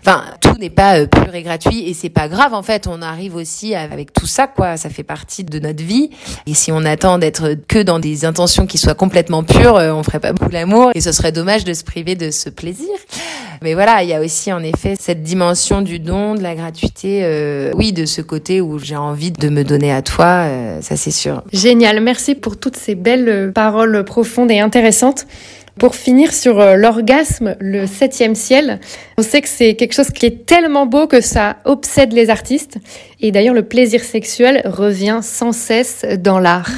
Enfin, 0.00 0.24
tout 0.40 0.56
n'est 0.58 0.70
pas 0.70 0.98
euh, 0.98 1.06
pur 1.06 1.34
et 1.34 1.42
gratuit 1.42 1.88
et 1.88 1.94
c'est 1.94 2.10
pas 2.10 2.28
grave 2.28 2.54
en 2.54 2.62
fait. 2.62 2.86
On 2.86 3.02
arrive 3.02 3.36
aussi 3.36 3.67
avec 3.74 4.12
tout 4.12 4.26
ça 4.26 4.46
quoi. 4.46 4.76
Ça 4.76 4.90
fait 4.90 5.02
partie 5.02 5.44
de 5.44 5.58
notre 5.58 5.82
vie. 5.82 6.10
Et 6.46 6.54
si 6.54 6.72
on 6.72 6.84
attend 6.84 7.18
d'être 7.18 7.54
que 7.68 7.82
dans 7.82 7.98
des 7.98 8.24
intentions 8.24 8.66
qui 8.66 8.78
soient 8.78 8.94
complètement 8.94 9.42
pures, 9.42 9.76
euh, 9.76 9.92
on 9.92 10.02
ferait 10.02 10.20
pas 10.20 10.32
beaucoup 10.32 10.50
l'amour 10.50 10.90
et 10.94 11.00
ce 11.00 11.12
serait 11.12 11.32
dommage 11.32 11.64
de 11.64 11.72
se 11.74 11.84
priver 11.84 12.14
de 12.14 12.30
ce 12.30 12.50
plaisir. 12.50 12.88
Mais 13.62 13.74
voilà, 13.74 14.02
il 14.02 14.08
y 14.08 14.14
a 14.14 14.20
aussi 14.20 14.52
en 14.52 14.62
effet 14.62 14.94
cette 14.98 15.22
dimension 15.22 15.82
du 15.82 15.98
don, 15.98 16.34
de 16.34 16.42
la 16.42 16.54
gratuité, 16.54 17.20
euh, 17.24 17.72
oui, 17.74 17.92
de 17.92 18.06
ce 18.06 18.22
côté 18.22 18.60
où 18.60 18.78
j'ai 18.78 18.96
envie 18.96 19.32
de 19.32 19.48
me 19.48 19.64
donner 19.64 19.92
à 19.92 20.02
toi, 20.02 20.46
ça 20.80 20.96
c'est 20.96 21.10
sûr. 21.10 21.42
Génial, 21.52 22.00
merci 22.00 22.34
pour 22.34 22.58
toutes 22.58 22.76
ces 22.76 22.94
belles 22.94 23.52
paroles 23.52 24.04
profondes 24.04 24.50
et 24.50 24.60
intéressantes. 24.60 25.26
Pour 25.78 25.94
finir 25.94 26.32
sur 26.32 26.60
euh, 26.60 26.74
l'orgasme, 26.74 27.54
le 27.60 27.86
septième 27.86 28.34
ciel, 28.34 28.80
on 29.16 29.22
sait 29.22 29.40
que 29.40 29.48
c'est 29.48 29.74
quelque 29.74 29.92
chose 29.92 30.10
qui 30.10 30.26
est 30.26 30.44
tellement 30.44 30.86
beau 30.86 31.06
que 31.06 31.20
ça 31.20 31.58
obsède 31.64 32.12
les 32.12 32.30
artistes. 32.30 32.78
Et 33.20 33.30
d'ailleurs, 33.30 33.54
le 33.54 33.62
plaisir 33.62 34.02
sexuel 34.02 34.62
revient 34.64 35.20
sans 35.22 35.52
cesse 35.52 36.04
dans 36.18 36.40
l'art. 36.40 36.70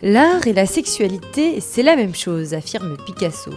L'art 0.00 0.46
et 0.46 0.52
la 0.52 0.64
sexualité, 0.64 1.60
c'est 1.60 1.82
la 1.82 1.96
même 1.96 2.14
chose, 2.14 2.54
affirme 2.54 2.96
Picasso. 3.04 3.50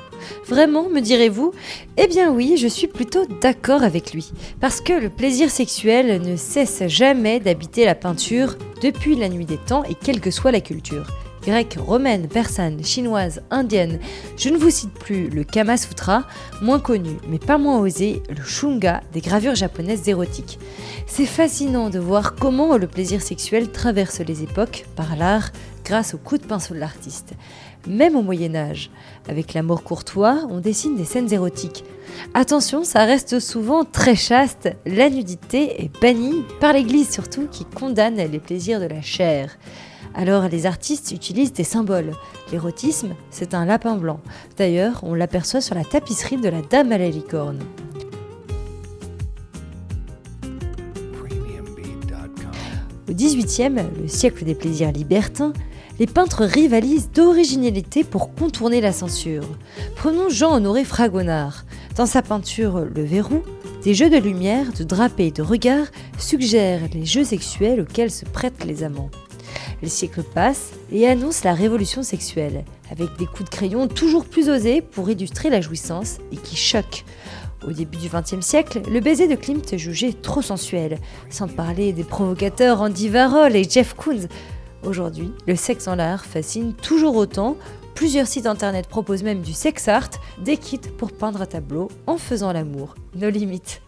Vraiment, 0.47 0.89
me 0.89 0.99
direz-vous? 0.99 1.53
Eh 1.97 2.07
bien 2.07 2.31
oui, 2.31 2.57
je 2.57 2.67
suis 2.67 2.87
plutôt 2.87 3.25
d'accord 3.41 3.83
avec 3.83 4.11
lui, 4.11 4.31
parce 4.59 4.81
que 4.81 4.93
le 4.93 5.09
plaisir 5.09 5.51
sexuel 5.51 6.19
ne 6.19 6.35
cesse 6.35 6.81
jamais 6.87 7.39
d'habiter 7.39 7.85
la 7.85 7.93
peinture 7.93 8.55
depuis 8.81 9.15
la 9.15 9.29
nuit 9.29 9.45
des 9.45 9.57
temps 9.57 9.83
et 9.83 9.93
quelle 9.93 10.19
que 10.19 10.31
soit 10.31 10.51
la 10.51 10.61
culture. 10.61 11.05
Grecque, 11.43 11.77
romaine, 11.79 12.27
persane, 12.27 12.83
chinoise, 12.83 13.41
indienne, 13.49 13.99
je 14.37 14.49
ne 14.49 14.57
vous 14.57 14.69
cite 14.69 14.93
plus 14.93 15.27
le 15.27 15.43
Kama 15.43 15.75
Sutra, 15.75 16.23
moins 16.61 16.79
connu 16.79 17.17
mais 17.27 17.39
pas 17.39 17.57
moins 17.57 17.79
osé, 17.79 18.21
le 18.29 18.43
Shunga 18.43 19.01
des 19.11 19.21
gravures 19.21 19.55
japonaises 19.55 20.07
érotiques. 20.07 20.59
C'est 21.07 21.25
fascinant 21.25 21.89
de 21.89 21.97
voir 21.97 22.35
comment 22.35 22.77
le 22.77 22.85
plaisir 22.85 23.23
sexuel 23.23 23.71
traverse 23.71 24.19
les 24.19 24.43
époques 24.43 24.85
par 24.95 25.15
l'art, 25.15 25.51
grâce 25.83 26.13
au 26.13 26.19
coup 26.19 26.37
de 26.37 26.45
pinceau 26.45 26.75
de 26.75 26.79
l'artiste. 26.79 27.33
Même 27.87 28.15
au 28.15 28.21
Moyen 28.21 28.53
Âge, 28.53 28.91
avec 29.27 29.55
l'amour 29.55 29.83
courtois, 29.83 30.45
on 30.51 30.59
dessine 30.59 30.95
des 30.95 31.05
scènes 31.05 31.33
érotiques. 31.33 31.83
Attention, 32.35 32.83
ça 32.83 33.03
reste 33.05 33.39
souvent 33.39 33.83
très 33.83 34.15
chaste, 34.15 34.69
la 34.85 35.09
nudité 35.09 35.83
est 35.83 36.01
bannie, 36.01 36.43
par 36.59 36.73
l'Église 36.73 37.09
surtout, 37.09 37.47
qui 37.51 37.65
condamne 37.65 38.17
les 38.17 38.39
plaisirs 38.39 38.79
de 38.79 38.85
la 38.85 39.01
chair. 39.01 39.57
Alors 40.13 40.47
les 40.49 40.65
artistes 40.65 41.11
utilisent 41.11 41.53
des 41.53 41.63
symboles. 41.63 42.11
L'érotisme, 42.51 43.15
c'est 43.29 43.53
un 43.53 43.65
lapin 43.65 43.95
blanc. 43.95 44.19
D'ailleurs, 44.57 44.99
on 45.03 45.13
l'aperçoit 45.13 45.61
sur 45.61 45.75
la 45.75 45.85
tapisserie 45.85 46.37
de 46.37 46.49
la 46.49 46.61
Dame 46.61 46.91
à 46.91 46.97
la 46.97 47.09
licorne. 47.09 47.59
Au 53.09 53.13
XVIIIe, 53.13 53.83
le 54.01 54.07
siècle 54.07 54.45
des 54.45 54.55
plaisirs 54.55 54.91
libertins, 54.91 55.53
les 55.99 56.07
peintres 56.07 56.45
rivalisent 56.45 57.11
d'originalité 57.11 58.03
pour 58.03 58.33
contourner 58.33 58.79
la 58.79 58.93
censure. 58.93 59.43
Prenons 59.95 60.29
Jean-Honoré 60.29 60.85
Fragonard. 60.85 61.65
Dans 61.97 62.05
sa 62.05 62.21
peinture 62.21 62.85
Le 62.85 63.03
Verrou, 63.03 63.43
Des 63.83 63.93
jeux 63.93 64.09
de 64.09 64.17
lumière, 64.17 64.71
de 64.73 64.83
drapés 64.83 65.27
et 65.27 65.31
de 65.31 65.41
regards 65.41 65.87
suggèrent 66.17 66.87
les 66.93 67.05
jeux 67.05 67.23
sexuels 67.23 67.81
auxquels 67.81 68.11
se 68.11 68.25
prêtent 68.25 68.63
les 68.63 68.83
amants. 68.83 69.09
Les 69.81 69.89
siècles 69.89 70.23
passent 70.23 70.71
et 70.91 71.07
annoncent 71.07 71.41
la 71.43 71.55
révolution 71.55 72.03
sexuelle, 72.03 72.65
avec 72.91 73.17
des 73.17 73.25
coups 73.25 73.45
de 73.45 73.55
crayon 73.55 73.87
toujours 73.87 74.25
plus 74.25 74.49
osés 74.49 74.81
pour 74.81 75.09
illustrer 75.09 75.49
la 75.49 75.61
jouissance 75.61 76.17
et 76.31 76.37
qui 76.37 76.55
choquent. 76.55 77.03
Au 77.67 77.71
début 77.71 77.97
du 77.97 78.09
XXe 78.09 78.45
siècle, 78.45 78.81
le 78.89 78.99
baiser 78.99 79.27
de 79.27 79.35
Klimt 79.35 79.73
est 79.73 79.77
jugé 79.77 80.13
trop 80.13 80.41
sensuel, 80.41 80.97
sans 81.29 81.47
parler 81.47 81.93
des 81.93 82.03
provocateurs 82.03 82.81
Andy 82.81 83.09
Warhol 83.09 83.55
et 83.55 83.67
Jeff 83.67 83.93
Koons. 83.95 84.27
Aujourd'hui, 84.83 85.31
le 85.47 85.55
sexe 85.55 85.87
en 85.87 85.95
l'art 85.95 86.25
fascine 86.25 86.73
toujours 86.73 87.15
autant. 87.15 87.57
Plusieurs 87.93 88.25
sites 88.25 88.47
internet 88.47 88.87
proposent 88.87 89.23
même 89.23 89.41
du 89.41 89.53
sex 89.53 89.87
art, 89.87 90.09
des 90.43 90.57
kits 90.57 90.79
pour 90.79 91.11
peindre 91.11 91.41
un 91.41 91.45
tableau 91.45 91.89
en 92.07 92.17
faisant 92.17 92.51
l'amour. 92.51 92.95
Nos 93.15 93.29
limites. 93.29 93.81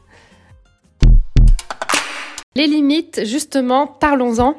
Les 2.55 2.67
limites, 2.67 3.25
justement, 3.25 3.87
parlons-en. 3.87 4.55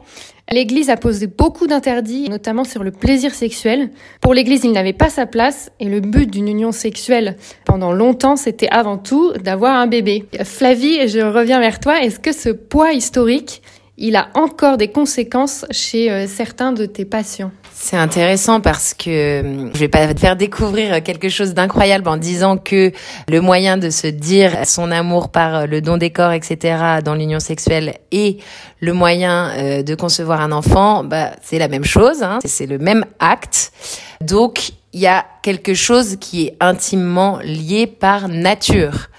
L'Église 0.52 0.90
a 0.90 0.96
posé 0.96 1.26
beaucoup 1.26 1.66
d'interdits, 1.66 2.28
notamment 2.28 2.64
sur 2.64 2.84
le 2.84 2.90
plaisir 2.90 3.34
sexuel. 3.34 3.90
Pour 4.20 4.34
l'Église, 4.34 4.64
il 4.64 4.72
n'avait 4.72 4.92
pas 4.92 5.08
sa 5.08 5.26
place 5.26 5.70
et 5.80 5.86
le 5.86 6.00
but 6.00 6.30
d'une 6.30 6.48
union 6.48 6.70
sexuelle 6.70 7.36
pendant 7.64 7.92
longtemps, 7.92 8.36
c'était 8.36 8.68
avant 8.68 8.98
tout 8.98 9.32
d'avoir 9.32 9.74
un 9.76 9.86
bébé. 9.86 10.26
Flavie, 10.44 11.08
je 11.08 11.20
reviens 11.20 11.60
vers 11.60 11.80
toi. 11.80 12.02
Est-ce 12.02 12.20
que 12.20 12.32
ce 12.32 12.50
poids 12.50 12.92
historique, 12.92 13.62
il 13.96 14.16
a 14.16 14.28
encore 14.34 14.76
des 14.76 14.88
conséquences 14.88 15.64
chez 15.70 16.10
euh, 16.10 16.26
certains 16.26 16.72
de 16.72 16.84
tes 16.84 17.04
patients? 17.04 17.52
C'est 17.84 17.98
intéressant 17.98 18.62
parce 18.62 18.94
que 18.94 19.10
euh, 19.10 19.70
je 19.74 19.78
vais 19.78 19.88
pas 19.88 20.14
te 20.14 20.18
faire 20.18 20.36
découvrir 20.36 21.02
quelque 21.02 21.28
chose 21.28 21.52
d'incroyable 21.52 22.08
en 22.08 22.16
disant 22.16 22.56
que 22.56 22.92
le 23.28 23.40
moyen 23.42 23.76
de 23.76 23.90
se 23.90 24.06
dire 24.06 24.52
son 24.64 24.90
amour 24.90 25.28
par 25.28 25.66
le 25.66 25.82
don 25.82 25.98
des 25.98 26.08
corps, 26.08 26.32
etc. 26.32 26.78
dans 27.04 27.14
l'union 27.14 27.40
sexuelle 27.40 27.98
et 28.10 28.38
le 28.80 28.94
moyen 28.94 29.50
euh, 29.50 29.82
de 29.82 29.94
concevoir 29.94 30.40
un 30.40 30.50
enfant, 30.50 31.04
bah, 31.04 31.32
c'est 31.42 31.58
la 31.58 31.68
même 31.68 31.84
chose, 31.84 32.22
hein. 32.22 32.38
c'est 32.46 32.64
le 32.64 32.78
même 32.78 33.04
acte. 33.18 33.70
Donc, 34.22 34.70
il 34.94 35.00
y 35.00 35.06
a 35.06 35.26
quelque 35.42 35.74
chose 35.74 36.16
qui 36.18 36.46
est 36.46 36.56
intimement 36.60 37.38
lié 37.42 37.86
par 37.86 38.28
nature 38.28 39.10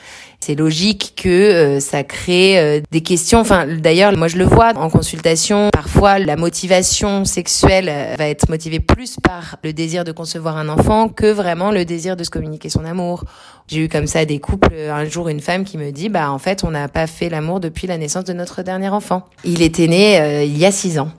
c'est 0.45 0.53
logique 0.53 1.13
que 1.15 1.29
euh, 1.29 1.79
ça 1.79 2.03
crée 2.03 2.60
euh, 2.60 2.79
des 2.91 3.01
questions. 3.01 3.39
Enfin, 3.39 3.65
d'ailleurs, 3.65 4.15
moi 4.15 4.27
je 4.27 4.38
le 4.38 4.45
vois 4.45 4.73
en 4.75 4.91
consultation. 4.91 5.69
Parfois, 5.73 6.19
la 6.19 6.36
motivation 6.36 7.25
sexuelle 7.25 7.89
euh, 7.89 8.15
va 8.15 8.27
être 8.27 8.47
motivée 8.47 8.79
plus 8.79 9.15
par 9.23 9.58
le 9.63 9.73
désir 9.73 10.03
de 10.03 10.12
concevoir 10.12 10.58
un 10.58 10.69
enfant 10.69 11.10
que 11.10 11.25
vraiment 11.31 11.71
le 11.71 11.84
désir 11.84 12.15
de 12.15 12.23
se 12.23 12.29
communiquer 12.29 12.69
son 12.69 12.86
amour. 12.86 13.23
J'ai 13.67 13.86
eu 13.86 13.89
comme 13.89 14.05
ça 14.05 14.23
des 14.25 14.38
couples. 14.38 14.75
Un 14.91 15.05
jour, 15.05 15.29
une 15.29 15.39
femme 15.39 15.63
qui 15.63 15.79
me 15.79 15.89
dit, 15.89 16.10
bah 16.10 16.29
en 16.29 16.38
fait, 16.38 16.63
on 16.63 16.69
n'a 16.69 16.89
pas 16.89 17.08
fait 17.08 17.29
l'amour 17.29 17.60
depuis 17.60 17.88
la 17.88 17.97
naissance 17.97 18.25
de 18.25 18.34
notre 18.34 18.62
dernier 18.62 18.89
enfant. 18.89 19.25
Il 19.43 19.63
était 19.63 19.88
né 19.88 20.45
il 20.45 20.55
y 20.55 20.65
a 20.65 20.71
six 20.71 20.99
ans. 20.99 21.10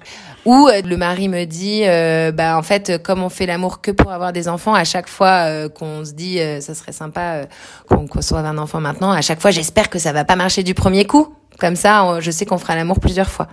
Ou 0.47 0.69
euh, 0.69 0.81
le 0.81 0.97
mari 0.97 1.29
me 1.29 1.45
dit, 1.45 1.83
euh, 1.85 2.31
bah 2.31 2.57
en 2.57 2.63
fait, 2.63 3.03
comme 3.03 3.21
on 3.21 3.29
fait 3.29 3.47
l'amour 3.47 3.81
que 3.81 3.91
pour 3.91 4.13
avoir 4.13 4.33
des 4.33 4.49
enfants, 4.49 4.75
à 4.75 4.85
chaque 4.85 5.09
fois 5.09 5.49
euh, 5.49 5.69
qu'on 5.69 6.05
se 6.05 6.13
dit, 6.13 6.39
ça 6.61 6.75
serait 6.75 6.93
sympa 6.93 7.47
qu'on 7.89 8.07
conçoive 8.07 8.47
un 8.47 8.57
enfant 8.57 8.81
maintenant, 8.81 9.11
à 9.11 9.23
chaque 9.23 9.41
fois, 9.41 9.51
j'espère 9.51 9.91
que 9.91 9.99
ça 9.99 10.13
va 10.13 10.25
pas 10.25 10.37
marcher 10.37 10.63
du 10.63 10.73
premier 10.73 11.05
coup. 11.05 11.35
Comme 11.59 11.77
ça, 11.77 12.19
je 12.21 12.31
sais 12.31 12.45
qu'on 12.45 12.59
fera 12.59 12.77
l'amour 12.77 13.01
plusieurs 13.01 13.31
fois. 13.31 13.49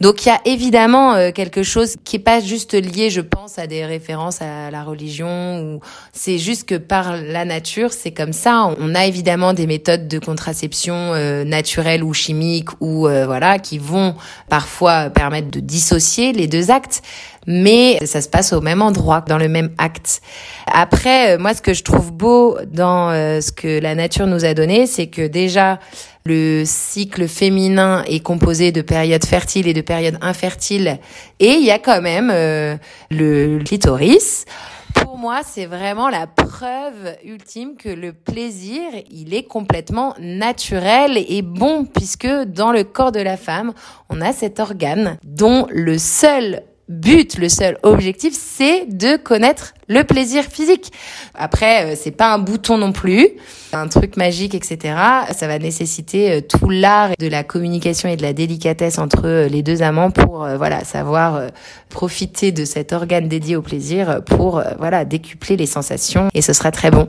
Donc 0.00 0.24
il 0.24 0.28
y 0.28 0.32
a 0.32 0.40
évidemment 0.44 1.14
euh, 1.14 1.32
quelque 1.32 1.62
chose 1.62 1.96
qui 2.04 2.16
est 2.16 2.20
pas 2.20 2.40
juste 2.40 2.74
lié, 2.74 3.10
je 3.10 3.20
pense, 3.20 3.58
à 3.58 3.66
des 3.66 3.84
références 3.84 4.40
à 4.40 4.70
la 4.70 4.84
religion 4.84 5.60
ou 5.60 5.80
c'est 6.12 6.38
juste 6.38 6.68
que 6.68 6.76
par 6.76 7.16
la 7.16 7.44
nature, 7.44 7.92
c'est 7.92 8.12
comme 8.12 8.32
ça. 8.32 8.74
On 8.78 8.94
a 8.94 9.06
évidemment 9.06 9.52
des 9.52 9.66
méthodes 9.66 10.06
de 10.06 10.18
contraception 10.18 10.94
euh, 10.94 11.44
naturelles 11.44 12.04
ou 12.04 12.14
chimiques 12.14 12.70
ou 12.80 13.08
euh, 13.08 13.26
voilà 13.26 13.58
qui 13.58 13.78
vont 13.78 14.14
parfois 14.48 15.10
permettre 15.10 15.50
de 15.50 15.60
dissocier 15.60 16.32
les 16.32 16.46
deux 16.46 16.70
actes 16.70 17.02
mais 17.46 17.98
ça 18.06 18.20
se 18.20 18.28
passe 18.28 18.52
au 18.52 18.60
même 18.60 18.82
endroit, 18.82 19.22
dans 19.26 19.38
le 19.38 19.48
même 19.48 19.70
acte. 19.78 20.20
Après, 20.72 21.38
moi, 21.38 21.54
ce 21.54 21.62
que 21.62 21.74
je 21.74 21.82
trouve 21.82 22.12
beau 22.12 22.58
dans 22.66 23.10
ce 23.12 23.50
que 23.52 23.80
la 23.80 23.94
nature 23.94 24.26
nous 24.26 24.44
a 24.44 24.54
donné, 24.54 24.86
c'est 24.86 25.06
que 25.06 25.26
déjà, 25.26 25.78
le 26.24 26.64
cycle 26.66 27.28
féminin 27.28 28.04
est 28.06 28.20
composé 28.20 28.72
de 28.72 28.82
périodes 28.82 29.24
fertiles 29.24 29.68
et 29.68 29.74
de 29.74 29.80
périodes 29.80 30.18
infertiles. 30.20 30.98
Et 31.38 31.52
il 31.52 31.64
y 31.64 31.70
a 31.70 31.78
quand 31.78 32.02
même 32.02 32.30
euh, 32.32 32.76
le 33.10 33.58
clitoris. 33.64 34.44
Pour 34.94 35.16
moi, 35.16 35.40
c'est 35.44 35.66
vraiment 35.66 36.08
la 36.08 36.26
preuve 36.26 37.16
ultime 37.24 37.76
que 37.76 37.88
le 37.88 38.12
plaisir, 38.12 38.82
il 39.10 39.34
est 39.34 39.44
complètement 39.44 40.14
naturel 40.20 41.16
et 41.16 41.42
bon, 41.42 41.84
puisque 41.84 42.26
dans 42.26 42.72
le 42.72 42.84
corps 42.84 43.12
de 43.12 43.20
la 43.20 43.36
femme, 43.36 43.72
on 44.08 44.20
a 44.20 44.32
cet 44.32 44.58
organe 44.58 45.16
dont 45.22 45.66
le 45.70 45.96
seul 45.96 46.62
but, 46.90 47.38
le 47.38 47.48
seul 47.48 47.78
objectif, 47.84 48.34
c'est 48.36 48.84
de 48.86 49.16
connaître 49.16 49.74
le 49.88 50.02
plaisir 50.02 50.42
physique. 50.42 50.92
Après, 51.34 51.92
euh, 51.92 51.96
c'est 51.96 52.10
pas 52.10 52.34
un 52.34 52.38
bouton 52.38 52.78
non 52.78 52.90
plus, 52.90 53.28
un 53.72 53.86
truc 53.86 54.16
magique, 54.16 54.54
etc. 54.56 54.94
Ça 55.32 55.46
va 55.46 55.58
nécessiter 55.60 56.32
euh, 56.32 56.40
tout 56.40 56.68
l'art 56.68 57.10
de 57.18 57.28
la 57.28 57.44
communication 57.44 58.08
et 58.08 58.16
de 58.16 58.22
la 58.22 58.32
délicatesse 58.32 58.98
entre 58.98 59.26
euh, 59.26 59.48
les 59.48 59.62
deux 59.62 59.82
amants 59.82 60.10
pour, 60.10 60.46
voilà, 60.56 60.84
savoir 60.84 61.42
profiter 61.90 62.50
de 62.50 62.64
cet 62.64 62.92
organe 62.92 63.28
dédié 63.28 63.54
au 63.54 63.62
plaisir 63.62 64.22
pour, 64.24 64.62
voilà, 64.78 65.04
décupler 65.04 65.56
les 65.56 65.66
sensations 65.66 66.28
et 66.34 66.42
ce 66.42 66.52
sera 66.52 66.72
très 66.72 66.90
bon. 66.90 67.08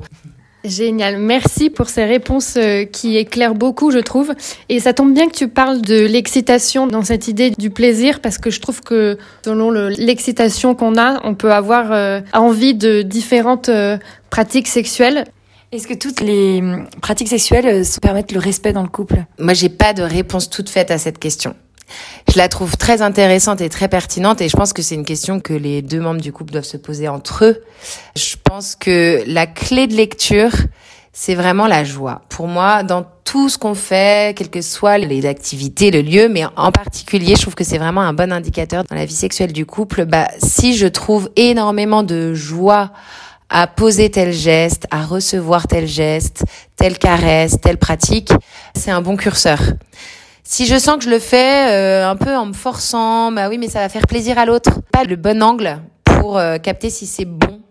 Génial, 0.63 1.17
merci 1.17 1.71
pour 1.71 1.89
ces 1.89 2.05
réponses 2.05 2.55
euh, 2.55 2.85
qui 2.85 3.17
éclairent 3.17 3.55
beaucoup, 3.55 3.89
je 3.89 3.97
trouve. 3.97 4.33
Et 4.69 4.79
ça 4.79 4.93
tombe 4.93 5.13
bien 5.13 5.27
que 5.27 5.35
tu 5.35 5.47
parles 5.47 5.81
de 5.81 6.05
l'excitation 6.05 6.85
dans 6.85 7.03
cette 7.03 7.27
idée 7.27 7.49
du 7.49 7.71
plaisir, 7.71 8.19
parce 8.19 8.37
que 8.37 8.51
je 8.51 8.61
trouve 8.61 8.81
que 8.81 9.17
selon 9.43 9.71
l'excitation 9.71 10.75
qu'on 10.75 10.97
a, 10.97 11.19
on 11.25 11.33
peut 11.33 11.51
avoir 11.51 11.91
euh, 11.91 12.21
envie 12.33 12.75
de 12.75 13.01
différentes 13.01 13.69
euh, 13.69 13.97
pratiques 14.29 14.67
sexuelles. 14.67 15.25
Est-ce 15.71 15.87
que 15.87 15.93
toutes 15.95 16.21
les 16.21 16.61
pratiques 17.01 17.29
sexuelles 17.29 17.83
permettent 18.01 18.33
le 18.33 18.39
respect 18.39 18.73
dans 18.73 18.83
le 18.83 18.89
couple? 18.89 19.23
Moi, 19.39 19.53
j'ai 19.53 19.69
pas 19.69 19.93
de 19.93 20.03
réponse 20.03 20.49
toute 20.49 20.69
faite 20.69 20.91
à 20.91 20.97
cette 20.97 21.17
question. 21.17 21.55
Je 22.31 22.37
la 22.37 22.47
trouve 22.47 22.77
très 22.77 23.01
intéressante 23.01 23.61
et 23.61 23.69
très 23.69 23.87
pertinente 23.87 24.41
et 24.41 24.49
je 24.49 24.55
pense 24.55 24.73
que 24.73 24.81
c'est 24.81 24.95
une 24.95 25.05
question 25.05 25.39
que 25.39 25.53
les 25.53 25.81
deux 25.81 25.99
membres 25.99 26.21
du 26.21 26.31
couple 26.31 26.53
doivent 26.53 26.63
se 26.63 26.77
poser 26.77 27.07
entre 27.07 27.45
eux. 27.45 27.63
Je 28.15 28.35
pense 28.43 28.75
que 28.75 29.23
la 29.27 29.47
clé 29.47 29.87
de 29.87 29.95
lecture, 29.95 30.51
c'est 31.13 31.35
vraiment 31.35 31.67
la 31.67 31.83
joie. 31.83 32.21
Pour 32.29 32.47
moi, 32.47 32.83
dans 32.83 33.05
tout 33.25 33.49
ce 33.49 33.57
qu'on 33.57 33.75
fait, 33.75 34.35
quelles 34.37 34.49
que 34.49 34.61
soient 34.61 34.97
les 34.97 35.25
activités, 35.25 35.91
le 35.91 36.01
lieu, 36.01 36.29
mais 36.29 36.43
en 36.55 36.71
particulier, 36.71 37.35
je 37.35 37.41
trouve 37.41 37.55
que 37.55 37.63
c'est 37.63 37.77
vraiment 37.77 38.01
un 38.01 38.13
bon 38.13 38.31
indicateur 38.31 38.83
dans 38.83 38.95
la 38.95 39.05
vie 39.05 39.13
sexuelle 39.13 39.53
du 39.53 39.65
couple. 39.65 40.05
Bah, 40.05 40.27
si 40.37 40.75
je 40.75 40.87
trouve 40.87 41.29
énormément 41.35 42.03
de 42.03 42.33
joie 42.33 42.91
à 43.49 43.67
poser 43.67 44.09
tel 44.09 44.31
geste, 44.31 44.87
à 44.91 45.03
recevoir 45.03 45.67
tel 45.67 45.85
geste, 45.85 46.45
telle 46.77 46.97
caresse, 46.97 47.57
telle 47.61 47.77
pratique, 47.77 48.31
c'est 48.75 48.91
un 48.91 49.01
bon 49.01 49.17
curseur. 49.17 49.59
Si 50.53 50.65
je 50.65 50.77
sens 50.77 50.97
que 50.97 51.05
je 51.05 51.09
le 51.09 51.19
fais 51.19 51.71
euh, 51.71 52.05
un 52.05 52.17
peu 52.17 52.35
en 52.35 52.45
me 52.45 52.51
forçant, 52.51 53.31
bah 53.31 53.47
oui, 53.47 53.57
mais 53.57 53.69
ça 53.69 53.79
va 53.79 53.87
faire 53.87 54.05
plaisir 54.05 54.37
à 54.37 54.45
l'autre. 54.45 54.81
Pas 54.91 55.05
le 55.05 55.15
bon 55.15 55.41
angle 55.41 55.79
pour 56.03 56.37
euh, 56.37 56.57
capter 56.57 56.89
si 56.89 57.07
c'est 57.07 57.23
bon. 57.23 57.61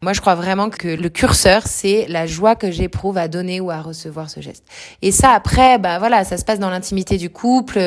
Moi, 0.00 0.14
je 0.14 0.22
crois 0.22 0.34
vraiment 0.34 0.70
que 0.70 0.88
le 0.88 1.10
curseur, 1.10 1.64
c'est 1.66 2.06
la 2.08 2.24
joie 2.24 2.56
que 2.56 2.70
j'éprouve 2.70 3.18
à 3.18 3.28
donner 3.28 3.60
ou 3.60 3.70
à 3.70 3.82
recevoir 3.82 4.30
ce 4.30 4.40
geste. 4.40 4.64
Et 5.02 5.12
ça, 5.12 5.32
après, 5.32 5.76
bah 5.76 5.98
voilà, 5.98 6.24
ça 6.24 6.38
se 6.38 6.44
passe 6.46 6.58
dans 6.58 6.70
l'intimité 6.70 7.18
du 7.18 7.28
couple. 7.28 7.78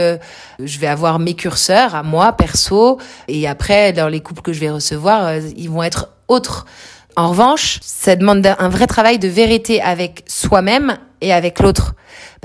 Je 0.59 0.79
vais 0.79 0.87
avoir 0.87 1.17
mes 1.17 1.33
curseurs 1.33 1.95
à 1.95 2.03
moi, 2.03 2.31
perso, 2.33 2.99
et 3.27 3.47
après, 3.47 3.93
dans 3.93 4.09
les 4.09 4.19
couples 4.19 4.43
que 4.43 4.53
je 4.53 4.59
vais 4.59 4.69
recevoir, 4.69 5.25
euh, 5.25 5.39
ils 5.57 5.71
vont 5.71 5.81
être 5.81 6.11
autres. 6.27 6.67
En 7.15 7.29
revanche, 7.29 7.79
ça 7.81 8.15
demande 8.15 8.45
un 8.45 8.69
vrai 8.69 8.85
travail 8.85 9.17
de 9.17 9.27
vérité 9.27 9.81
avec 9.81 10.23
soi-même 10.27 10.99
et 11.21 11.33
avec 11.33 11.59
l'autre. 11.61 11.95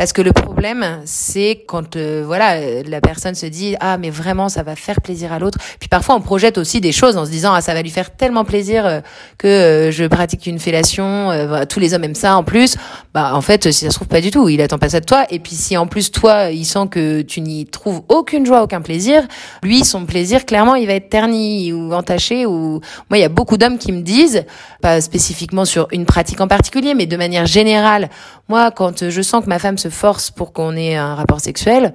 Parce 0.00 0.14
que 0.14 0.22
le 0.22 0.32
problème, 0.32 1.02
c'est 1.04 1.62
quand 1.68 1.94
euh, 1.96 2.22
voilà 2.24 2.58
la 2.88 3.02
personne 3.02 3.34
se 3.34 3.44
dit 3.44 3.76
ah 3.80 3.98
mais 3.98 4.08
vraiment 4.08 4.48
ça 4.48 4.62
va 4.62 4.74
faire 4.74 5.02
plaisir 5.02 5.30
à 5.30 5.38
l'autre. 5.38 5.58
Puis 5.78 5.90
parfois 5.90 6.14
on 6.14 6.22
projette 6.22 6.56
aussi 6.56 6.80
des 6.80 6.90
choses 6.90 7.18
en 7.18 7.26
se 7.26 7.30
disant 7.30 7.52
ah 7.52 7.60
ça 7.60 7.74
va 7.74 7.82
lui 7.82 7.90
faire 7.90 8.16
tellement 8.16 8.46
plaisir 8.46 8.86
euh, 8.86 9.00
que 9.36 9.46
euh, 9.46 9.90
je 9.90 10.06
pratique 10.06 10.46
une 10.46 10.58
fellation. 10.58 11.28
tous 11.68 11.80
les 11.80 11.92
hommes 11.92 12.04
aiment 12.04 12.14
ça 12.14 12.34
en 12.38 12.44
plus. 12.44 12.78
Bah 13.12 13.32
en 13.34 13.42
fait 13.42 13.70
si 13.70 13.84
ça 13.84 13.90
se 13.90 13.96
trouve 13.96 14.08
pas 14.08 14.22
du 14.22 14.30
tout, 14.30 14.48
il 14.48 14.62
attend 14.62 14.78
pas 14.78 14.88
ça 14.88 15.00
de 15.00 15.04
toi. 15.04 15.26
Et 15.28 15.38
puis 15.38 15.54
si 15.54 15.76
en 15.76 15.86
plus 15.86 16.10
toi 16.10 16.50
il 16.50 16.64
sent 16.64 16.88
que 16.90 17.20
tu 17.20 17.42
n'y 17.42 17.66
trouves 17.66 18.00
aucune 18.08 18.46
joie, 18.46 18.62
aucun 18.62 18.80
plaisir, 18.80 19.28
lui 19.62 19.84
son 19.84 20.06
plaisir 20.06 20.46
clairement 20.46 20.76
il 20.76 20.86
va 20.86 20.94
être 20.94 21.10
terni 21.10 21.74
ou 21.74 21.92
entaché. 21.92 22.46
Ou 22.46 22.80
moi 23.10 23.18
il 23.18 23.20
y 23.20 23.24
a 23.24 23.28
beaucoup 23.28 23.58
d'hommes 23.58 23.76
qui 23.76 23.92
me 23.92 24.00
disent 24.00 24.46
pas 24.80 25.02
spécifiquement 25.02 25.66
sur 25.66 25.88
une 25.92 26.06
pratique 26.06 26.40
en 26.40 26.48
particulier, 26.48 26.94
mais 26.94 27.04
de 27.04 27.18
manière 27.18 27.44
générale, 27.44 28.08
moi 28.48 28.70
quand 28.70 29.10
je 29.10 29.20
sens 29.20 29.44
que 29.44 29.48
ma 29.50 29.58
femme 29.58 29.76
se 29.76 29.89
force 29.90 30.30
pour 30.30 30.52
qu'on 30.52 30.76
ait 30.76 30.96
un 30.96 31.14
rapport 31.14 31.40
sexuel, 31.40 31.94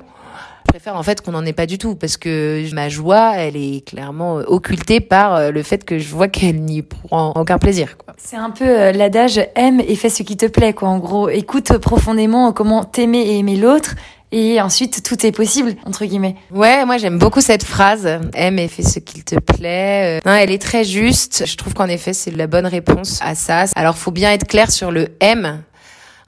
je 0.65 0.71
préfère 0.71 0.95
en 0.97 1.03
fait 1.03 1.21
qu'on 1.21 1.31
n'en 1.31 1.45
ait 1.45 1.53
pas 1.53 1.67
du 1.67 1.77
tout 1.77 1.95
parce 1.95 2.17
que 2.17 2.63
ma 2.73 2.89
joie, 2.89 3.37
elle 3.37 3.55
est 3.55 3.87
clairement 3.87 4.37
occultée 4.47 4.99
par 4.99 5.51
le 5.51 5.63
fait 5.63 5.85
que 5.85 5.99
je 5.99 6.09
vois 6.09 6.27
qu'elle 6.27 6.61
n'y 6.61 6.81
prend 6.81 7.31
aucun 7.35 7.57
plaisir. 7.57 7.95
C'est 8.17 8.35
un 8.35 8.49
peu 8.49 8.91
l'adage 8.91 9.39
aime 9.55 9.79
et 9.79 9.95
fais 9.95 10.09
ce 10.09 10.23
qui 10.23 10.35
te 10.35 10.47
plaît, 10.47 10.73
quoi. 10.73 10.89
En 10.89 10.97
gros, 10.97 11.29
écoute 11.29 11.77
profondément 11.77 12.51
comment 12.51 12.83
t'aimer 12.83 13.19
et 13.19 13.37
aimer 13.37 13.55
l'autre 13.55 13.95
et 14.31 14.59
ensuite, 14.59 15.01
tout 15.01 15.25
est 15.25 15.31
possible, 15.31 15.75
entre 15.85 16.03
guillemets. 16.03 16.35
Ouais, 16.51 16.83
moi 16.83 16.97
j'aime 16.97 17.19
beaucoup 17.19 17.39
cette 17.39 17.63
phrase. 17.63 18.05
Aime 18.33 18.59
et 18.59 18.67
fais 18.67 18.83
ce 18.83 18.99
qu'il 18.99 19.23
te 19.23 19.35
plaît. 19.35 20.19
Non, 20.25 20.33
elle 20.33 20.51
est 20.51 20.61
très 20.61 20.83
juste. 20.83 21.43
Je 21.45 21.55
trouve 21.55 21.73
qu'en 21.73 21.87
effet, 21.87 22.11
c'est 22.11 22.31
la 22.31 22.47
bonne 22.47 22.65
réponse 22.65 23.19
à 23.21 23.33
ça. 23.35 23.65
Alors, 23.75 23.97
faut 23.97 24.11
bien 24.11 24.33
être 24.33 24.45
clair 24.45 24.71
sur 24.71 24.91
le 24.91 25.07
aime. 25.21 25.61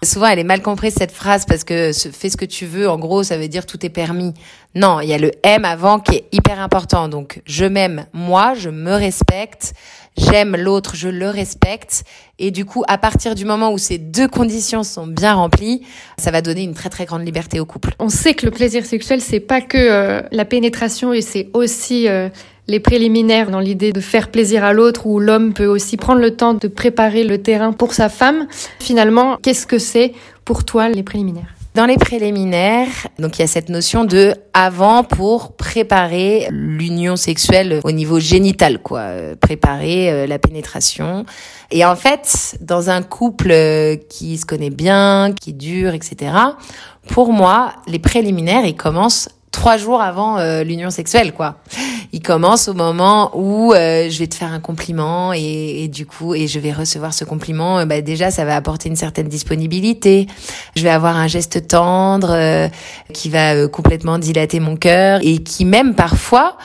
Souvent, 0.03 0.27
elle 0.27 0.37
est 0.37 0.43
mal 0.43 0.61
comprise 0.61 0.93
cette 0.95 1.11
phrase 1.11 1.45
parce 1.45 1.63
que 1.63 1.91
fais 1.91 2.29
ce 2.29 2.37
que 2.37 2.45
tu 2.45 2.67
veux, 2.67 2.87
en 2.87 2.99
gros, 2.99 3.23
ça 3.23 3.37
veut 3.37 3.47
dire 3.47 3.65
tout 3.65 3.83
est 3.83 3.89
permis. 3.89 4.33
Non, 4.75 4.99
il 4.99 5.09
y 5.09 5.13
a 5.13 5.17
le 5.17 5.31
aime 5.41 5.65
avant 5.65 5.99
qui 5.99 6.17
est 6.17 6.25
hyper 6.31 6.59
important. 6.59 7.07
Donc, 7.07 7.41
je 7.45 7.65
m'aime 7.65 8.05
moi, 8.13 8.53
je 8.53 8.69
me 8.69 8.93
respecte, 8.93 9.73
j'aime 10.15 10.55
l'autre, 10.55 10.95
je 10.95 11.09
le 11.09 11.29
respecte. 11.29 12.03
Et 12.37 12.51
du 12.51 12.63
coup, 12.63 12.83
à 12.87 12.99
partir 12.99 13.33
du 13.33 13.43
moment 13.43 13.71
où 13.71 13.79
ces 13.79 13.97
deux 13.97 14.27
conditions 14.27 14.83
sont 14.83 15.07
bien 15.07 15.33
remplies, 15.33 15.81
ça 16.19 16.29
va 16.29 16.43
donner 16.43 16.61
une 16.61 16.75
très 16.75 16.89
très 16.89 17.05
grande 17.05 17.25
liberté 17.25 17.59
au 17.59 17.65
couple. 17.65 17.95
On 17.97 18.09
sait 18.09 18.35
que 18.35 18.45
le 18.45 18.51
plaisir 18.51 18.85
sexuel, 18.85 19.19
c'est 19.19 19.39
pas 19.39 19.61
que 19.61 19.77
euh, 19.79 20.21
la 20.31 20.45
pénétration 20.45 21.11
et 21.11 21.21
c'est 21.21 21.49
aussi 21.53 22.07
euh, 22.07 22.29
les 22.67 22.79
préliminaires 22.79 23.49
dans 23.49 23.59
l'idée 23.59 23.93
de 23.93 24.01
faire 24.01 24.29
plaisir 24.29 24.63
à 24.63 24.73
l'autre 24.73 25.07
où 25.07 25.19
l'homme 25.19 25.53
peut 25.53 25.67
aussi 25.67 25.97
prendre 25.97 26.21
le 26.21 26.35
temps 26.35 26.53
de 26.53 26.67
préparer 26.67 27.23
le 27.23 27.41
terrain 27.41 27.71
pour 27.71 27.93
sa 27.93 28.09
femme. 28.09 28.47
Finalement, 28.79 29.37
qu'est-ce 29.41 29.65
que 29.67 29.79
c'est 29.79 30.13
pour 30.43 30.65
toi 30.65 30.89
les 30.89 31.03
préliminaires? 31.03 31.53
Dans 31.77 31.85
les 31.85 31.97
préliminaires, 31.97 33.07
donc 33.19 33.37
il 33.37 33.41
y 33.41 33.43
a 33.43 33.47
cette 33.47 33.69
notion 33.69 34.03
de 34.03 34.33
avant 34.51 35.03
pour 35.03 35.55
préparer 35.55 36.47
l'union 36.49 37.15
sexuelle 37.15 37.81
au 37.83 37.91
niveau 37.91 38.19
génital, 38.19 38.81
quoi, 38.81 39.01
euh, 39.01 39.35
préparer 39.35 40.11
euh, 40.11 40.25
la 40.25 40.39
pénétration. 40.39 41.23
Et 41.69 41.85
en 41.85 41.95
fait, 41.95 42.57
dans 42.61 42.89
un 42.89 43.03
couple 43.03 43.51
euh, 43.51 43.95
qui 44.09 44.39
se 44.39 44.45
connaît 44.47 44.71
bien, 44.71 45.35
qui 45.39 45.53
dure, 45.53 45.93
etc. 45.93 46.31
Pour 47.09 47.31
moi, 47.31 47.73
les 47.85 47.99
préliminaires, 47.99 48.65
ils 48.65 48.75
commencent 48.75 49.29
trois 49.57 49.77
jours 49.77 50.01
avant 50.03 50.37
euh, 50.37 50.63
l'union 50.63 50.91
sexuelle, 50.91 51.33
quoi. 51.33 51.55
Il 52.13 52.21
commence 52.21 52.67
au 52.67 52.75
moment 52.75 53.31
où 53.33 53.73
euh, 53.73 54.07
je 54.07 54.19
vais 54.19 54.27
te 54.27 54.35
faire 54.35 54.53
un 54.53 54.59
compliment 54.59 55.33
et, 55.33 55.83
et, 55.83 55.87
du 55.87 56.05
coup, 56.05 56.35
et 56.35 56.45
je 56.47 56.59
vais 56.59 56.71
recevoir 56.71 57.11
ce 57.11 57.25
compliment. 57.25 57.79
Euh, 57.79 57.85
bah, 57.85 58.01
déjà, 58.01 58.29
ça 58.29 58.45
va 58.45 58.55
apporter 58.55 58.87
une 58.87 58.95
certaine 58.95 59.27
disponibilité. 59.27 60.27
Je 60.75 60.83
vais 60.83 60.91
avoir 60.91 61.17
un 61.17 61.25
geste 61.25 61.67
tendre 61.67 62.69
qui 63.13 63.29
va 63.29 63.67
complètement 63.67 64.19
dilater 64.19 64.59
mon 64.59 64.75
cœur 64.75 65.21
et 65.23 65.39
qui 65.39 65.65
même 65.65 65.95
parfois 65.95 66.55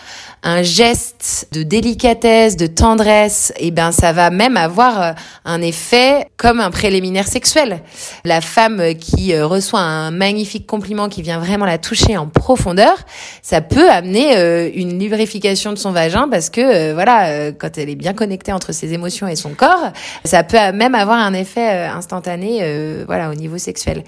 un 0.43 0.63
geste 0.63 1.49
de 1.53 1.63
délicatesse, 1.63 2.57
de 2.57 2.67
tendresse, 2.67 3.53
et 3.57 3.69
eh 3.69 3.71
ben 3.71 3.93
ça 3.93 4.13
va 4.13 4.31
même 4.31 4.57
avoir 4.57 5.01
euh, 5.01 5.13
un 5.45 5.63
effet 5.63 6.29
comme 6.37 6.59
un 6.59 6.71
préliminaire 6.71 7.29
sexuel. 7.29 7.81
La 8.25 8.41
femme 8.41 8.95
qui 8.95 9.35
euh, 9.35 9.47
reçoit 9.47 9.81
un 9.81 10.11
magnifique 10.11 10.67
compliment 10.67 11.09
qui 11.09 11.23
vient 11.23 11.39
vraiment 11.39 11.65
la 11.65 11.79
toucher 11.79 12.17
en 12.17 12.27
profondeur, 12.27 12.82
ça 13.43 13.61
peut 13.61 13.91
amener 13.91 14.37
euh, 14.37 14.71
une 14.75 14.99
lubrification 14.99 15.73
de 15.73 15.79
son 15.79 15.93
vagin 15.93 16.29
parce 16.29 16.51
que 16.51 16.93
voilà, 16.93 17.53
quand 17.53 17.79
elle 17.79 17.91
est 17.91 17.97
bien 17.97 18.13
connectée 18.13 18.53
entre 18.53 18.73
ses 18.73 18.93
émotions 18.93 19.29
et 19.29 19.37
son 19.37 19.51
corps, 19.51 19.93
ça 20.25 20.43
peut 20.45 20.57
même 20.73 20.95
avoir 20.95 21.19
un 21.19 21.35
effet 21.35 21.85
instantané 21.87 23.05
voilà 23.07 23.31
au 23.31 23.35
niveau 23.35 23.59
sexuel. 23.59 24.05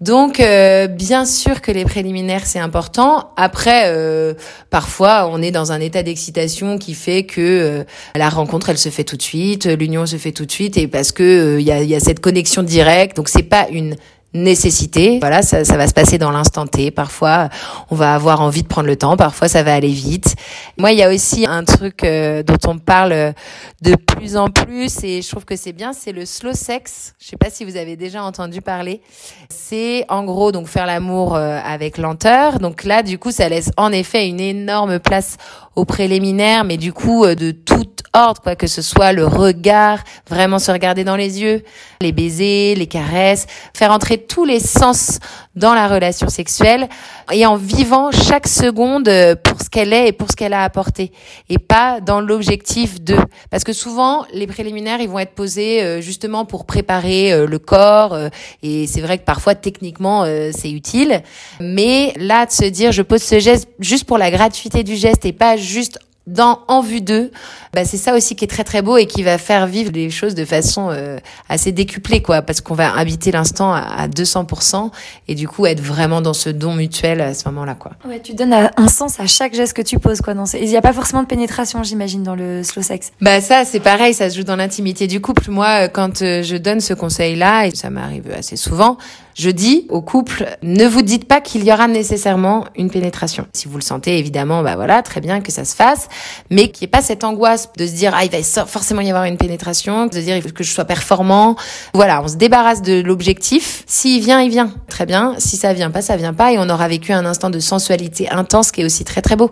Donc, 0.00 0.40
euh, 0.40 0.88
bien 0.88 1.24
sûr 1.24 1.62
que 1.62 1.72
les 1.72 1.84
préliminaires, 1.84 2.44
c'est 2.44 2.58
important. 2.58 3.30
Après, 3.36 3.84
euh, 3.86 4.34
parfois, 4.68 5.28
on 5.32 5.40
est 5.40 5.50
dans 5.50 5.72
un 5.72 5.80
état 5.80 6.02
d'excitation 6.02 6.76
qui 6.76 6.92
fait 6.92 7.24
que 7.24 7.40
euh, 7.40 7.84
la 8.14 8.28
rencontre, 8.28 8.68
elle 8.68 8.78
se 8.78 8.90
fait 8.90 9.04
tout 9.04 9.16
de 9.16 9.22
suite, 9.22 9.64
l'union 9.64 10.04
se 10.04 10.16
fait 10.16 10.32
tout 10.32 10.44
de 10.44 10.52
suite, 10.52 10.76
et 10.76 10.86
parce 10.86 11.12
que 11.12 11.58
il 11.58 11.66
y 11.66 11.72
a, 11.72 11.82
y, 11.82 11.94
a, 11.94 12.00
cette 12.00 12.20
connexion 12.20 12.62
directe. 12.62 13.16
Donc, 13.16 13.30
c'est 13.30 13.42
pas 13.42 13.68
une 13.70 13.96
nécessité. 14.42 15.18
Voilà, 15.20 15.42
ça, 15.42 15.64
ça 15.64 15.76
va 15.76 15.86
se 15.86 15.94
passer 15.94 16.18
dans 16.18 16.30
l'instant 16.30 16.66
T. 16.66 16.90
Parfois, 16.90 17.48
on 17.90 17.94
va 17.94 18.14
avoir 18.14 18.40
envie 18.40 18.62
de 18.62 18.68
prendre 18.68 18.86
le 18.86 18.96
temps. 18.96 19.16
Parfois, 19.16 19.48
ça 19.48 19.62
va 19.62 19.74
aller 19.74 19.88
vite. 19.88 20.34
Moi, 20.78 20.92
il 20.92 20.98
y 20.98 21.02
a 21.02 21.12
aussi 21.12 21.46
un 21.46 21.64
truc 21.64 22.04
euh, 22.04 22.42
dont 22.42 22.58
on 22.66 22.78
parle 22.78 23.34
de 23.82 23.94
plus 23.94 24.36
en 24.36 24.48
plus 24.48 25.04
et 25.04 25.22
je 25.22 25.28
trouve 25.28 25.44
que 25.44 25.56
c'est 25.56 25.72
bien, 25.72 25.92
c'est 25.92 26.12
le 26.12 26.24
slow 26.24 26.52
sex. 26.52 27.14
Je 27.18 27.28
sais 27.28 27.36
pas 27.36 27.50
si 27.50 27.64
vous 27.64 27.76
avez 27.76 27.96
déjà 27.96 28.22
entendu 28.22 28.60
parler. 28.60 29.00
C'est 29.48 30.04
en 30.08 30.24
gros 30.24 30.52
donc 30.52 30.66
faire 30.66 30.86
l'amour 30.86 31.34
euh, 31.34 31.58
avec 31.64 31.98
lenteur. 31.98 32.58
Donc 32.58 32.84
là, 32.84 33.02
du 33.02 33.18
coup, 33.18 33.30
ça 33.30 33.48
laisse 33.48 33.70
en 33.76 33.92
effet 33.92 34.28
une 34.28 34.40
énorme 34.40 34.98
place 34.98 35.36
au 35.76 35.84
préliminaire, 35.84 36.64
mais 36.64 36.78
du 36.78 36.92
coup 36.92 37.24
euh, 37.24 37.34
de 37.34 37.50
tout 37.84 38.04
ordre, 38.14 38.40
quoi 38.40 38.56
que 38.56 38.66
ce 38.66 38.82
soit 38.82 39.12
le 39.12 39.26
regard, 39.26 39.98
vraiment 40.28 40.58
se 40.58 40.70
regarder 40.70 41.04
dans 41.04 41.16
les 41.16 41.40
yeux, 41.40 41.62
les 42.00 42.12
baisers, 42.12 42.74
les 42.74 42.86
caresses, 42.86 43.46
faire 43.74 43.90
entrer 43.90 44.18
tous 44.18 44.44
les 44.44 44.60
sens 44.60 45.18
dans 45.54 45.74
la 45.74 45.88
relation 45.88 46.28
sexuelle 46.28 46.88
et 47.32 47.46
en 47.46 47.56
vivant 47.56 48.10
chaque 48.12 48.46
seconde 48.46 49.08
euh, 49.08 49.34
pour 49.34 49.60
ce 49.60 49.70
qu'elle 49.70 49.92
est 49.92 50.08
et 50.08 50.12
pour 50.12 50.30
ce 50.30 50.36
qu'elle 50.36 50.52
a 50.52 50.64
apporté 50.64 51.12
et 51.48 51.58
pas 51.58 52.00
dans 52.00 52.20
l'objectif 52.20 53.00
de. 53.02 53.16
Parce 53.50 53.64
que 53.64 53.72
souvent 53.72 54.24
les 54.32 54.46
préliminaires 54.46 55.00
ils 55.00 55.08
vont 55.08 55.18
être 55.18 55.34
posés 55.34 55.82
euh, 55.82 56.00
justement 56.00 56.44
pour 56.44 56.66
préparer 56.66 57.46
le 57.46 57.58
corps 57.58 58.16
et 58.62 58.86
c'est 58.86 59.00
vrai 59.00 59.18
que 59.18 59.24
parfois 59.24 59.54
techniquement 59.54 60.24
c'est 60.52 60.70
utile. 60.70 61.22
Mais 61.60 62.12
là 62.16 62.46
de 62.46 62.52
se 62.52 62.64
dire 62.64 62.92
je 62.92 63.02
pose 63.02 63.22
ce 63.22 63.38
geste 63.38 63.68
juste 63.78 64.04
pour 64.04 64.18
la 64.18 64.30
gratuité 64.30 64.82
du 64.82 64.96
geste 64.96 65.24
et 65.24 65.32
pas 65.32 65.56
juste 65.56 65.98
dans 66.26 66.60
en 66.66 66.80
vue 66.80 67.00
d'eux, 67.00 67.30
bah 67.72 67.84
c'est 67.84 67.96
ça 67.96 68.14
aussi 68.14 68.34
qui 68.34 68.44
est 68.44 68.48
très 68.48 68.64
très 68.64 68.82
beau 68.82 68.96
et 68.96 69.06
qui 69.06 69.22
va 69.22 69.38
faire 69.38 69.66
vivre 69.66 69.92
les 69.92 70.10
choses 70.10 70.34
de 70.34 70.44
façon 70.44 70.88
euh, 70.90 71.18
assez 71.48 71.70
décuplée 71.70 72.20
quoi, 72.20 72.42
parce 72.42 72.60
qu'on 72.60 72.74
va 72.74 72.96
habiter 72.96 73.30
l'instant 73.30 73.72
à, 73.72 74.08
200% 74.08 74.90
et 75.28 75.34
du 75.34 75.46
coup 75.46 75.66
être 75.66 75.80
vraiment 75.80 76.20
dans 76.20 76.32
ce 76.32 76.50
don 76.50 76.74
mutuel 76.74 77.20
à 77.20 77.34
ce 77.34 77.48
moment-là 77.48 77.74
quoi. 77.74 77.92
Ouais, 78.08 78.20
tu 78.20 78.34
donnes 78.34 78.70
un 78.76 78.88
sens 78.88 79.20
à 79.20 79.26
chaque 79.26 79.54
geste 79.54 79.74
que 79.74 79.82
tu 79.82 79.98
poses 79.98 80.20
quoi. 80.20 80.34
Dans 80.34 80.46
Il 80.46 80.68
n'y 80.68 80.76
a 80.76 80.82
pas 80.82 80.92
forcément 80.92 81.22
de 81.22 81.28
pénétration, 81.28 81.82
j'imagine, 81.82 82.22
dans 82.22 82.34
le 82.34 82.62
slow 82.64 82.82
sex. 82.82 83.12
Bah 83.20 83.40
ça 83.40 83.64
c'est 83.64 83.80
pareil, 83.80 84.12
ça 84.12 84.28
se 84.28 84.36
joue 84.36 84.44
dans 84.44 84.56
l'intimité 84.56 85.06
du 85.06 85.20
couple. 85.20 85.50
Moi, 85.50 85.88
quand 85.88 86.22
euh, 86.22 86.42
je 86.42 86.56
donne 86.56 86.80
ce 86.80 86.94
conseil-là 86.94 87.66
et 87.66 87.74
ça 87.74 87.90
m'arrive 87.90 88.32
assez 88.36 88.56
souvent, 88.56 88.98
je 89.36 89.50
dis 89.50 89.86
au 89.90 90.00
couple, 90.00 90.56
ne 90.62 90.86
vous 90.86 91.02
dites 91.02 91.26
pas 91.28 91.42
qu'il 91.42 91.62
y 91.62 91.72
aura 91.72 91.88
nécessairement 91.88 92.64
une 92.74 92.90
pénétration. 92.90 93.46
Si 93.52 93.68
vous 93.68 93.76
le 93.76 93.82
sentez, 93.82 94.18
évidemment, 94.18 94.62
bah 94.62 94.76
voilà, 94.76 95.02
très 95.02 95.20
bien 95.20 95.42
que 95.42 95.52
ça 95.52 95.66
se 95.66 95.76
fasse, 95.76 96.08
mais 96.50 96.70
qu'il 96.70 96.84
n'y 96.84 96.88
ait 96.88 96.90
pas 96.90 97.02
cette 97.02 97.22
angoisse 97.22 97.68
de 97.76 97.86
se 97.86 97.92
dire, 97.92 98.12
ah, 98.16 98.24
il 98.24 98.30
va 98.30 98.42
forcément 98.66 99.02
y 99.02 99.10
avoir 99.10 99.24
une 99.24 99.36
pénétration, 99.36 100.06
de 100.06 100.14
se 100.14 100.20
dire, 100.20 100.36
il 100.36 100.42
faut 100.42 100.48
que 100.48 100.64
je 100.64 100.72
sois 100.72 100.86
performant. 100.86 101.54
Voilà, 101.92 102.22
on 102.22 102.28
se 102.28 102.36
débarrasse 102.36 102.80
de 102.80 103.02
l'objectif. 103.02 103.84
S'il 103.86 104.22
vient, 104.22 104.40
il 104.40 104.50
vient. 104.50 104.72
Très 104.88 105.04
bien. 105.04 105.34
Si 105.38 105.58
ça 105.58 105.74
vient 105.74 105.90
pas, 105.90 106.00
ça 106.00 106.16
vient 106.16 106.34
pas, 106.34 106.52
et 106.52 106.58
on 106.58 106.70
aura 106.70 106.88
vécu 106.88 107.12
un 107.12 107.26
instant 107.26 107.50
de 107.50 107.60
sensualité 107.60 108.30
intense 108.30 108.72
qui 108.72 108.80
est 108.80 108.84
aussi 108.84 109.04
très 109.04 109.20
très 109.20 109.36
beau. 109.36 109.50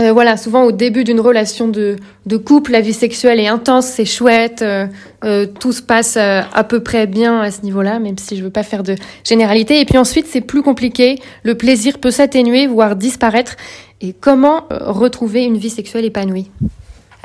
Euh, 0.00 0.12
voilà, 0.12 0.36
souvent 0.36 0.64
au 0.64 0.72
début 0.72 1.04
d'une 1.04 1.20
relation 1.20 1.68
de, 1.68 1.96
couple, 2.44 2.72
la 2.72 2.82
vie 2.82 2.92
sexuelle 2.92 3.40
est 3.40 3.46
intense, 3.46 3.86
c'est 3.86 4.04
chouette, 4.04 4.60
euh, 4.60 4.86
euh, 5.24 5.46
tout 5.46 5.72
se 5.72 5.80
passe 5.80 6.18
à 6.18 6.64
peu 6.64 6.80
près 6.80 7.06
bien 7.06 7.40
à 7.40 7.50
ce 7.50 7.62
niveau-là, 7.62 7.98
même 7.98 8.18
si 8.18 8.36
je 8.36 8.42
veux 8.42 8.50
pas 8.50 8.62
faire 8.62 8.82
de 8.82 8.94
généralité. 9.24 9.80
Et 9.80 9.84
puis 9.86 9.96
ensuite, 9.96 10.26
c'est 10.26 10.42
plus 10.42 10.62
compliqué, 10.62 11.18
le 11.44 11.54
plaisir 11.54 11.98
peut 11.98 12.10
s'atténuer, 12.10 12.66
voire 12.66 12.96
disparaître. 12.96 13.56
Et 14.02 14.12
comment 14.12 14.64
retrouver 14.70 15.44
une 15.44 15.56
vie 15.56 15.70
sexuelle 15.70 16.04
épanouie? 16.04 16.50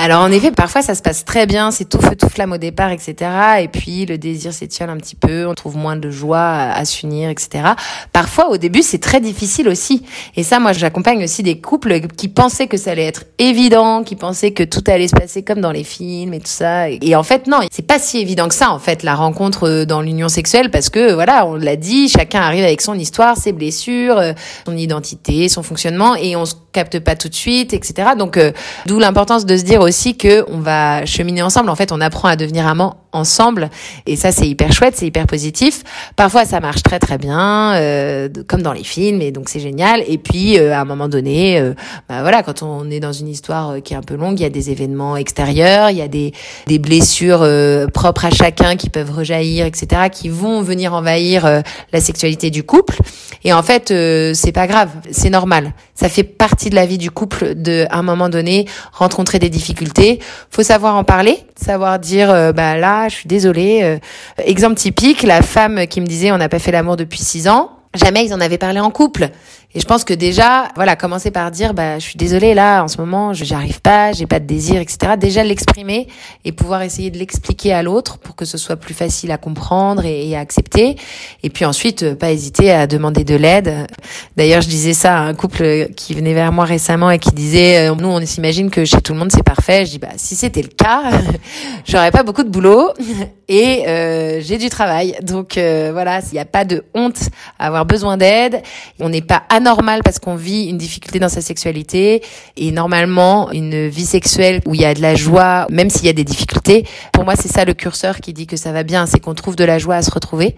Alors 0.04 0.24
en 0.24 0.32
effet, 0.32 0.50
parfois 0.50 0.82
ça 0.82 0.96
se 0.96 1.04
passe 1.04 1.26
très 1.26 1.46
bien, 1.46 1.70
c'est 1.70 1.88
tout 1.88 2.02
feu 2.02 2.16
tout 2.16 2.28
flamme 2.28 2.54
au 2.54 2.58
départ, 2.58 2.90
etc. 2.90 3.30
Et 3.60 3.68
puis 3.68 4.08
le 4.08 4.18
désir 4.18 4.52
s'étiole 4.52 4.90
un 4.90 4.98
petit 4.98 5.16
peu, 5.16 5.46
on 5.46 5.54
trouve 5.54 5.78
moins 5.78 5.96
de 5.96 6.10
joie 6.10 6.72
à, 6.74 6.84
s'unir, 6.86 7.30
etc. 7.30 7.74
Parfois 8.12 8.50
au 8.50 8.58
début 8.58 8.82
c'est 8.82 8.98
très 8.98 9.22
difficile 9.22 9.70
aussi. 9.70 10.02
Et 10.36 10.42
ça, 10.42 10.60
moi 10.60 10.74
j'accompagne 10.74 11.24
aussi 11.24 11.44
des 11.44 11.62
couples 11.62 12.00
qui 12.18 12.30
pensaient 12.30 12.66
que 12.66 12.78
ça 12.78 12.94
allait 12.94 13.06
être 13.06 13.26
évident, 13.38 14.04
qui 14.04 14.16
pensaient 14.16 14.54
que 14.54 14.64
tout 14.64 14.84
allait 14.88 15.08
se 15.08 15.16
passer 15.16 15.44
comme 15.44 15.62
dans 15.62 15.72
les 15.72 15.84
films 15.84 16.34
et 16.34 16.40
tout 16.40 16.48
ça. 16.48 16.90
Et, 16.90 17.16
en 17.16 17.22
fait 17.22 17.46
non, 17.46 17.60
c'est 17.72 17.86
pas 17.86 18.00
si 18.00 18.18
évident 18.18 18.48
que 18.48 18.56
ça 18.56 18.72
en 18.72 18.80
fait 18.80 19.04
la 19.04 19.14
rencontre 19.14 19.68
euh, 19.68 19.86
dans 19.86 20.02
l'union 20.02 20.30
sexuelle 20.30 20.72
parce 20.72 20.90
que 20.90 21.14
voilà, 21.14 21.46
on 21.46 21.54
l'a 21.54 21.76
dit, 21.76 22.10
chacun 22.10 22.42
arrive 22.42 22.64
avec 22.64 22.82
son 22.82 22.96
histoire, 22.96 23.38
ses 23.38 23.52
blessures, 23.52 24.18
euh, 24.18 24.34
son 24.66 24.76
identité, 24.76 25.48
son 25.48 25.62
fonctionnement, 25.62 26.16
et 26.16 26.36
on 26.36 26.46
se 26.46 26.56
capte 26.72 27.00
pas 27.00 27.16
tout 27.16 27.30
de 27.30 27.36
suite, 27.36 27.74
etc. 27.74 28.10
Donc 28.18 28.38
euh, 28.38 28.52
d'où 28.88 28.98
l'importance 28.98 29.46
de 29.46 29.56
se 29.58 29.64
dire 29.64 29.82
aussi 29.82 29.91
que 30.18 30.46
on 30.50 30.60
va 30.60 31.06
cheminer 31.06 31.42
ensemble. 31.42 31.70
En 31.70 31.76
fait, 31.76 31.92
on 31.92 32.02
apprend 32.02 32.28
à 32.28 32.36
devenir 32.36 32.68
amant 32.68 33.01
ensemble. 33.14 33.70
Et 34.06 34.16
ça, 34.16 34.32
c'est 34.32 34.48
hyper 34.48 34.72
chouette, 34.72 34.96
c'est 34.96 35.06
hyper 35.06 35.28
positif. 35.28 35.84
Parfois, 36.16 36.46
ça 36.46 36.60
marche 36.60 36.84
très 36.84 37.00
très 37.00 37.18
bien, 37.18 37.74
euh, 37.76 38.30
comme 38.48 38.62
dans 38.62 38.74
les 38.74 38.84
films, 38.84 39.22
et 39.22 39.32
donc 39.32 39.50
c'est 39.50 39.60
génial. 39.60 40.04
Et 40.08 40.18
puis, 40.18 40.58
euh, 40.58 40.74
à 40.74 40.82
un 40.82 40.86
moment 40.86 41.10
donné, 41.10 41.60
euh, 41.60 41.74
bah 42.08 42.22
voilà, 42.22 42.44
quand 42.44 42.64
on 42.64 42.90
est 42.90 43.00
dans 43.00 43.12
une 43.12 43.28
histoire 43.28 43.82
qui 43.84 43.94
est 43.94 43.98
un 43.98 44.02
peu 44.02 44.16
longue, 44.16 44.40
il 44.40 44.44
y 44.44 44.46
a 44.46 44.50
des 44.50 44.72
événements 44.72 45.18
extérieurs, 45.18 45.90
il 45.90 45.98
y 45.98 46.02
a 46.02 46.08
des, 46.08 46.34
des 46.68 46.80
blessures 46.80 47.48
propres 47.94 48.26
à 48.26 48.30
chacun 48.32 48.76
qui 48.76 48.90
peuvent 48.90 49.12
rejaillir, 49.12 49.66
etc., 49.66 50.10
qui 50.12 50.30
vont 50.30 50.62
venir 50.62 50.94
envahir 50.94 51.64
la 51.92 52.02
sexualité 52.02 52.50
du 52.50 52.64
couple. 52.64 52.98
Et 53.44 53.54
en 53.54 53.64
fait, 53.64 53.88
c'est 54.34 54.52
pas 54.52 54.68
grave, 54.68 54.90
c'est 55.12 55.30
normal. 55.30 55.74
Ça 55.96 56.10
fait 56.10 56.24
partie 56.24 56.70
de 56.70 56.76
la 56.76 56.86
vie 56.86 56.98
du 56.98 57.12
couple 57.12 57.56
de, 57.56 57.86
à 57.90 57.98
un 57.98 58.04
moment 58.04 58.30
donné, 58.30 58.68
rencontrer 58.92 59.40
des 59.40 59.50
difficultés. 59.50 60.20
Faut 60.50 60.64
savoir 60.64 60.96
en 60.96 61.04
parler, 61.04 61.38
savoir 61.56 62.00
dire, 62.00 62.54
bah 62.54 62.78
là, 62.78 63.01
je 63.10 63.16
suis 63.16 63.28
désolée. 63.28 63.82
Euh, 63.84 63.98
exemple 64.44 64.76
typique, 64.76 65.24
la 65.24 65.42
femme 65.42 65.88
qui 65.88 66.02
me 66.02 66.06
disait 66.06 66.32
on 66.32 66.38
n'a 66.38 66.50
pas 66.50 66.60
fait 66.60 66.72
l'amour 66.72 66.98
depuis 66.98 67.20
six 67.20 67.48
ans. 67.48 67.72
Jamais 67.94 68.26
ils 68.26 68.34
en 68.34 68.40
avaient 68.40 68.58
parlé 68.58 68.80
en 68.80 68.90
couple. 68.90 69.30
Et 69.74 69.80
je 69.80 69.86
pense 69.86 70.04
que 70.04 70.14
déjà, 70.14 70.68
voilà, 70.76 70.98
commencer 70.98 71.32
par 71.32 71.50
dire, 71.50 71.74
bah, 71.74 71.98
je 71.98 72.04
suis 72.04 72.18
désolée 72.18 72.54
là, 72.54 72.84
en 72.84 72.90
ce 72.90 72.98
moment, 72.98 73.34
je 73.34 73.46
j'arrive 73.46 73.80
pas, 73.82 74.12
j'ai 74.12 74.26
pas 74.26 74.40
de 74.40 74.46
désir, 74.46 74.82
etc. 74.82 75.14
Déjà 75.18 75.44
l'exprimer 75.44 76.08
et 76.44 76.52
pouvoir 76.52 76.82
essayer 76.82 77.10
de 77.10 77.18
l'expliquer 77.18 77.72
à 77.72 77.82
l'autre 77.82 78.18
pour 78.18 78.36
que 78.36 78.44
ce 78.44 78.58
soit 78.58 78.76
plus 78.76 78.94
facile 78.94 79.32
à 79.32 79.38
comprendre 79.38 80.06
et, 80.06 80.36
à 80.36 80.40
accepter. 80.40 80.98
Et 81.44 81.50
puis 81.50 81.64
ensuite, 81.64 82.04
euh, 82.04 82.16
pas 82.16 82.32
hésiter 82.32 82.72
à 82.72 82.86
demander 82.86 83.24
de 83.24 83.36
l'aide. 83.36 83.88
D'ailleurs, 84.36 84.62
je 84.62 84.68
disais 84.68 84.94
ça 84.94 85.18
à 85.18 85.22
un 85.22 85.34
couple 85.34 85.88
qui 85.96 86.14
venait 86.16 86.34
vers 86.34 86.52
moi 86.52 86.66
récemment 86.66 87.10
et 87.10 87.20
qui 87.20 87.32
disait, 87.32 87.90
euh, 87.90 87.96
nous, 87.96 88.10
on 88.10 88.26
s'imagine 88.26 88.70
que 88.70 88.84
chez 88.84 89.02
tout 89.02 89.14
le 89.14 89.20
monde 89.20 89.32
c'est 89.32 89.44
parfait. 89.44 89.86
Je 89.86 89.92
dis, 89.92 90.00
bah, 90.00 90.10
si 90.18 90.36
c'était 90.36 90.62
le 90.62 90.68
cas, 90.68 91.04
j'aurais 91.86 92.12
pas 92.12 92.24
beaucoup 92.24 92.44
de 92.44 92.50
boulot 92.50 92.92
et 93.52 93.88
euh, 93.88 94.40
j'ai 94.42 94.58
du 94.58 94.70
travail. 94.70 95.16
Donc 95.22 95.58
euh, 95.58 95.90
voilà, 95.92 96.22
il 96.32 96.34
n'y 96.34 96.40
a 96.40 96.46
pas 96.46 96.64
de 96.64 96.86
honte 96.96 97.20
à 97.60 97.68
avoir 97.68 97.86
besoin 97.86 98.18
d'aide. 98.18 98.62
On 99.00 99.10
n'est 99.10 99.22
pas 99.22 99.44
normal 99.62 100.02
parce 100.04 100.20
qu'on 100.20 100.36
vit 100.36 100.66
une 100.66 100.78
difficulté 100.78 101.20
dans 101.20 101.30
sa 101.30 101.42
sexualité 101.42 102.22
et 102.58 102.72
normalement 102.72 103.52
une 103.52 103.88
vie 103.88 104.06
sexuelle 104.06 104.62
où 104.66 104.76
il 104.76 104.82
y 104.82 104.86
a 104.86 104.94
de 104.94 105.02
la 105.02 105.16
joie, 105.16 105.68
même 105.70 105.90
s'il 105.90 106.06
y 106.06 106.10
a 106.10 106.14
des 106.14 106.24
difficultés. 106.24 106.86
Pour 107.14 107.24
moi, 107.24 107.36
c'est 107.36 107.48
ça 107.48 107.66
le 107.66 107.74
curseur 107.74 108.20
qui 108.20 108.34
dit 108.34 108.48
que 108.48 108.58
ça 108.58 108.72
va 108.72 108.84
bien, 108.84 109.06
c'est 109.06 109.20
qu'on 109.20 109.36
trouve 109.36 109.56
de 109.56 109.64
la 109.64 109.80
joie 109.80 109.96
à 109.96 110.02
se 110.02 110.12
retrouver 110.12 110.56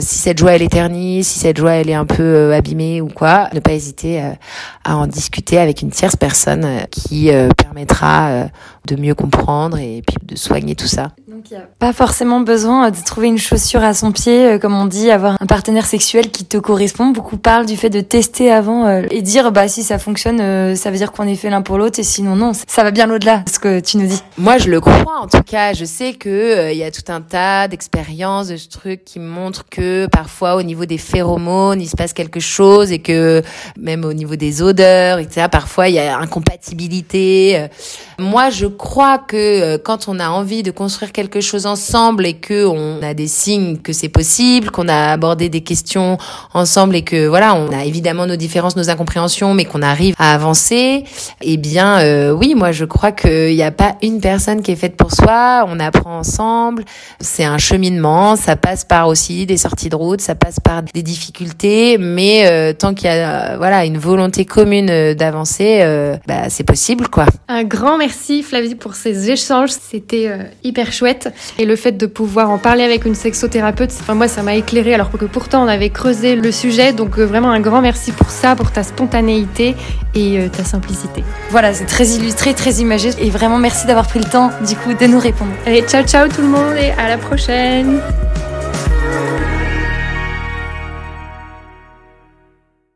si 0.00 0.18
cette 0.18 0.38
joie 0.38 0.52
elle 0.52 0.62
éternise, 0.62 1.26
si 1.26 1.38
cette 1.38 1.56
joie 1.56 1.72
elle 1.72 1.88
est 1.88 1.94
un 1.94 2.06
peu 2.06 2.22
euh, 2.22 2.56
abîmée 2.56 3.00
ou 3.00 3.08
quoi, 3.08 3.48
ne 3.52 3.60
pas 3.60 3.72
hésiter 3.72 4.20
euh, 4.20 4.32
à 4.84 4.96
en 4.96 5.06
discuter 5.06 5.58
avec 5.58 5.82
une 5.82 5.90
tierce 5.90 6.16
personne 6.16 6.64
euh, 6.64 6.80
qui 6.90 7.30
permettra 7.56 8.48
de 8.86 8.96
mieux 8.96 9.14
comprendre 9.14 9.78
et 9.78 10.02
puis 10.06 10.16
de 10.22 10.36
soigner 10.36 10.74
tout 10.74 10.86
ça. 10.86 11.10
Donc 11.34 11.50
il 11.50 11.54
n'y 11.54 11.60
a 11.60 11.66
pas 11.80 11.92
forcément 11.92 12.38
besoin 12.38 12.92
de 12.92 12.96
trouver 13.04 13.26
une 13.26 13.38
chaussure 13.38 13.82
à 13.82 13.92
son 13.92 14.12
pied, 14.12 14.60
comme 14.60 14.72
on 14.72 14.84
dit, 14.84 15.10
avoir 15.10 15.36
un 15.40 15.46
partenaire 15.46 15.84
sexuel 15.84 16.30
qui 16.30 16.44
te 16.44 16.58
correspond. 16.58 17.08
Beaucoup 17.08 17.38
parlent 17.38 17.66
du 17.66 17.76
fait 17.76 17.90
de 17.90 18.00
tester 18.00 18.52
avant 18.52 18.88
et 18.88 19.20
dire 19.20 19.50
bah 19.50 19.66
si 19.66 19.82
ça 19.82 19.98
fonctionne, 19.98 20.76
ça 20.76 20.90
veut 20.92 20.96
dire 20.96 21.10
qu'on 21.10 21.26
est 21.26 21.34
fait 21.34 21.50
l'un 21.50 21.60
pour 21.60 21.76
l'autre 21.76 21.98
et 21.98 22.04
sinon 22.04 22.36
non, 22.36 22.52
ça 22.68 22.84
va 22.84 22.92
bien 22.92 23.10
au-delà 23.10 23.38
de 23.38 23.50
ce 23.50 23.58
que 23.58 23.80
tu 23.80 23.96
nous 23.96 24.06
dis. 24.06 24.22
Moi 24.38 24.58
je 24.58 24.70
le 24.70 24.80
crois 24.80 25.18
en 25.20 25.26
tout 25.26 25.42
cas, 25.42 25.72
je 25.72 25.84
sais 25.84 26.12
que 26.12 26.70
il 26.70 26.78
y 26.78 26.84
a 26.84 26.92
tout 26.92 27.10
un 27.10 27.20
tas 27.20 27.66
d'expériences, 27.66 28.46
de 28.46 28.56
trucs 28.70 29.04
qui 29.04 29.18
montrent 29.18 29.64
que 29.68 30.06
parfois 30.06 30.54
au 30.54 30.62
niveau 30.62 30.84
des 30.84 30.98
phéromones 30.98 31.80
il 31.80 31.88
se 31.88 31.96
passe 31.96 32.12
quelque 32.12 32.38
chose 32.38 32.92
et 32.92 33.00
que 33.00 33.42
même 33.76 34.04
au 34.04 34.12
niveau 34.12 34.36
des 34.36 34.62
odeurs 34.62 35.18
etc 35.18 35.48
parfois 35.50 35.88
il 35.88 35.96
y 35.96 35.98
a 35.98 36.16
incompatibilité 36.16 37.68
moi 38.18 38.50
je 38.50 38.66
crois 38.66 39.18
que 39.18 39.36
euh, 39.36 39.78
quand 39.82 40.06
on 40.08 40.20
a 40.20 40.28
envie 40.28 40.62
de 40.62 40.70
construire 40.70 41.10
quelque 41.10 41.23
chose 41.40 41.66
ensemble 41.66 42.26
et 42.26 42.34
que 42.34 42.66
on 42.66 43.02
a 43.02 43.14
des 43.14 43.28
signes 43.28 43.78
que 43.78 43.92
c'est 43.92 44.08
possible 44.08 44.70
qu'on 44.70 44.88
a 44.88 45.12
abordé 45.12 45.48
des 45.48 45.62
questions 45.62 46.18
ensemble 46.52 46.96
et 46.96 47.02
que 47.02 47.26
voilà 47.26 47.54
on 47.54 47.72
a 47.72 47.84
évidemment 47.84 48.26
nos 48.26 48.36
différences 48.36 48.76
nos 48.76 48.90
incompréhensions 48.90 49.54
mais 49.54 49.64
qu'on 49.64 49.82
arrive 49.82 50.14
à 50.18 50.32
avancer 50.34 51.04
eh 51.42 51.56
bien 51.56 51.98
euh, 52.00 52.32
oui 52.32 52.54
moi 52.54 52.72
je 52.72 52.84
crois 52.84 53.12
qu'il 53.12 53.54
n'y 53.54 53.62
a 53.62 53.70
pas 53.70 53.96
une 54.02 54.20
personne 54.20 54.62
qui 54.62 54.72
est 54.72 54.76
faite 54.76 54.96
pour 54.96 55.12
soi. 55.12 55.64
On 55.68 55.80
apprend 55.80 56.18
ensemble. 56.18 56.84
C'est 57.20 57.44
un 57.44 57.58
cheminement. 57.58 58.36
Ça 58.36 58.56
passe 58.56 58.84
par 58.84 59.08
aussi 59.08 59.46
des 59.46 59.56
sorties 59.56 59.88
de 59.88 59.96
route, 59.96 60.20
ça 60.20 60.34
passe 60.34 60.60
par 60.60 60.82
des 60.82 61.02
difficultés, 61.02 61.98
mais 61.98 62.46
euh, 62.46 62.72
tant 62.72 62.94
qu'il 62.94 63.06
y 63.06 63.10
a 63.10 63.52
euh, 63.52 63.56
voilà 63.56 63.84
une 63.84 63.98
volonté 63.98 64.44
commune 64.44 64.90
euh, 64.90 65.14
d'avancer, 65.14 65.84
bah, 66.26 66.48
c'est 66.48 66.64
possible 66.64 67.08
quoi. 67.08 67.26
Un 67.48 67.64
grand 67.64 67.98
merci 67.98 68.42
Flavie 68.42 68.74
pour 68.74 68.94
ces 68.94 69.30
échanges, 69.30 69.70
c'était 69.70 70.30
hyper 70.62 70.92
chouette 70.92 71.13
et 71.58 71.64
le 71.64 71.76
fait 71.76 71.92
de 71.92 72.06
pouvoir 72.06 72.50
en 72.50 72.58
parler 72.58 72.84
avec 72.84 73.04
une 73.04 73.14
sexothérapeute, 73.14 73.90
enfin 74.00 74.14
moi 74.14 74.28
ça 74.28 74.42
m'a 74.42 74.54
éclairé 74.54 74.94
alors 74.94 75.10
que 75.10 75.24
pourtant 75.24 75.64
on 75.64 75.68
avait 75.68 75.90
creusé 75.90 76.36
le 76.36 76.52
sujet, 76.52 76.92
donc 76.92 77.18
vraiment 77.18 77.50
un 77.50 77.60
grand 77.60 77.80
merci 77.80 78.12
pour 78.12 78.30
ça, 78.30 78.56
pour 78.56 78.70
ta 78.70 78.82
spontanéité 78.82 79.74
et 80.14 80.48
ta 80.56 80.64
simplicité. 80.64 81.24
Voilà, 81.50 81.74
c'est 81.74 81.86
très 81.86 82.06
illustré, 82.08 82.54
très 82.54 82.74
imagé 82.74 83.10
et 83.18 83.30
vraiment 83.30 83.58
merci 83.58 83.86
d'avoir 83.86 84.06
pris 84.06 84.20
le 84.20 84.26
temps 84.26 84.50
du 84.66 84.76
coup 84.76 84.94
de 84.94 85.06
nous 85.06 85.18
répondre. 85.18 85.52
Allez, 85.66 85.82
ciao 85.82 86.04
ciao 86.04 86.28
tout 86.28 86.42
le 86.42 86.48
monde 86.48 86.76
et 86.80 86.90
à 86.92 87.08
la 87.08 87.18
prochaine. 87.18 88.00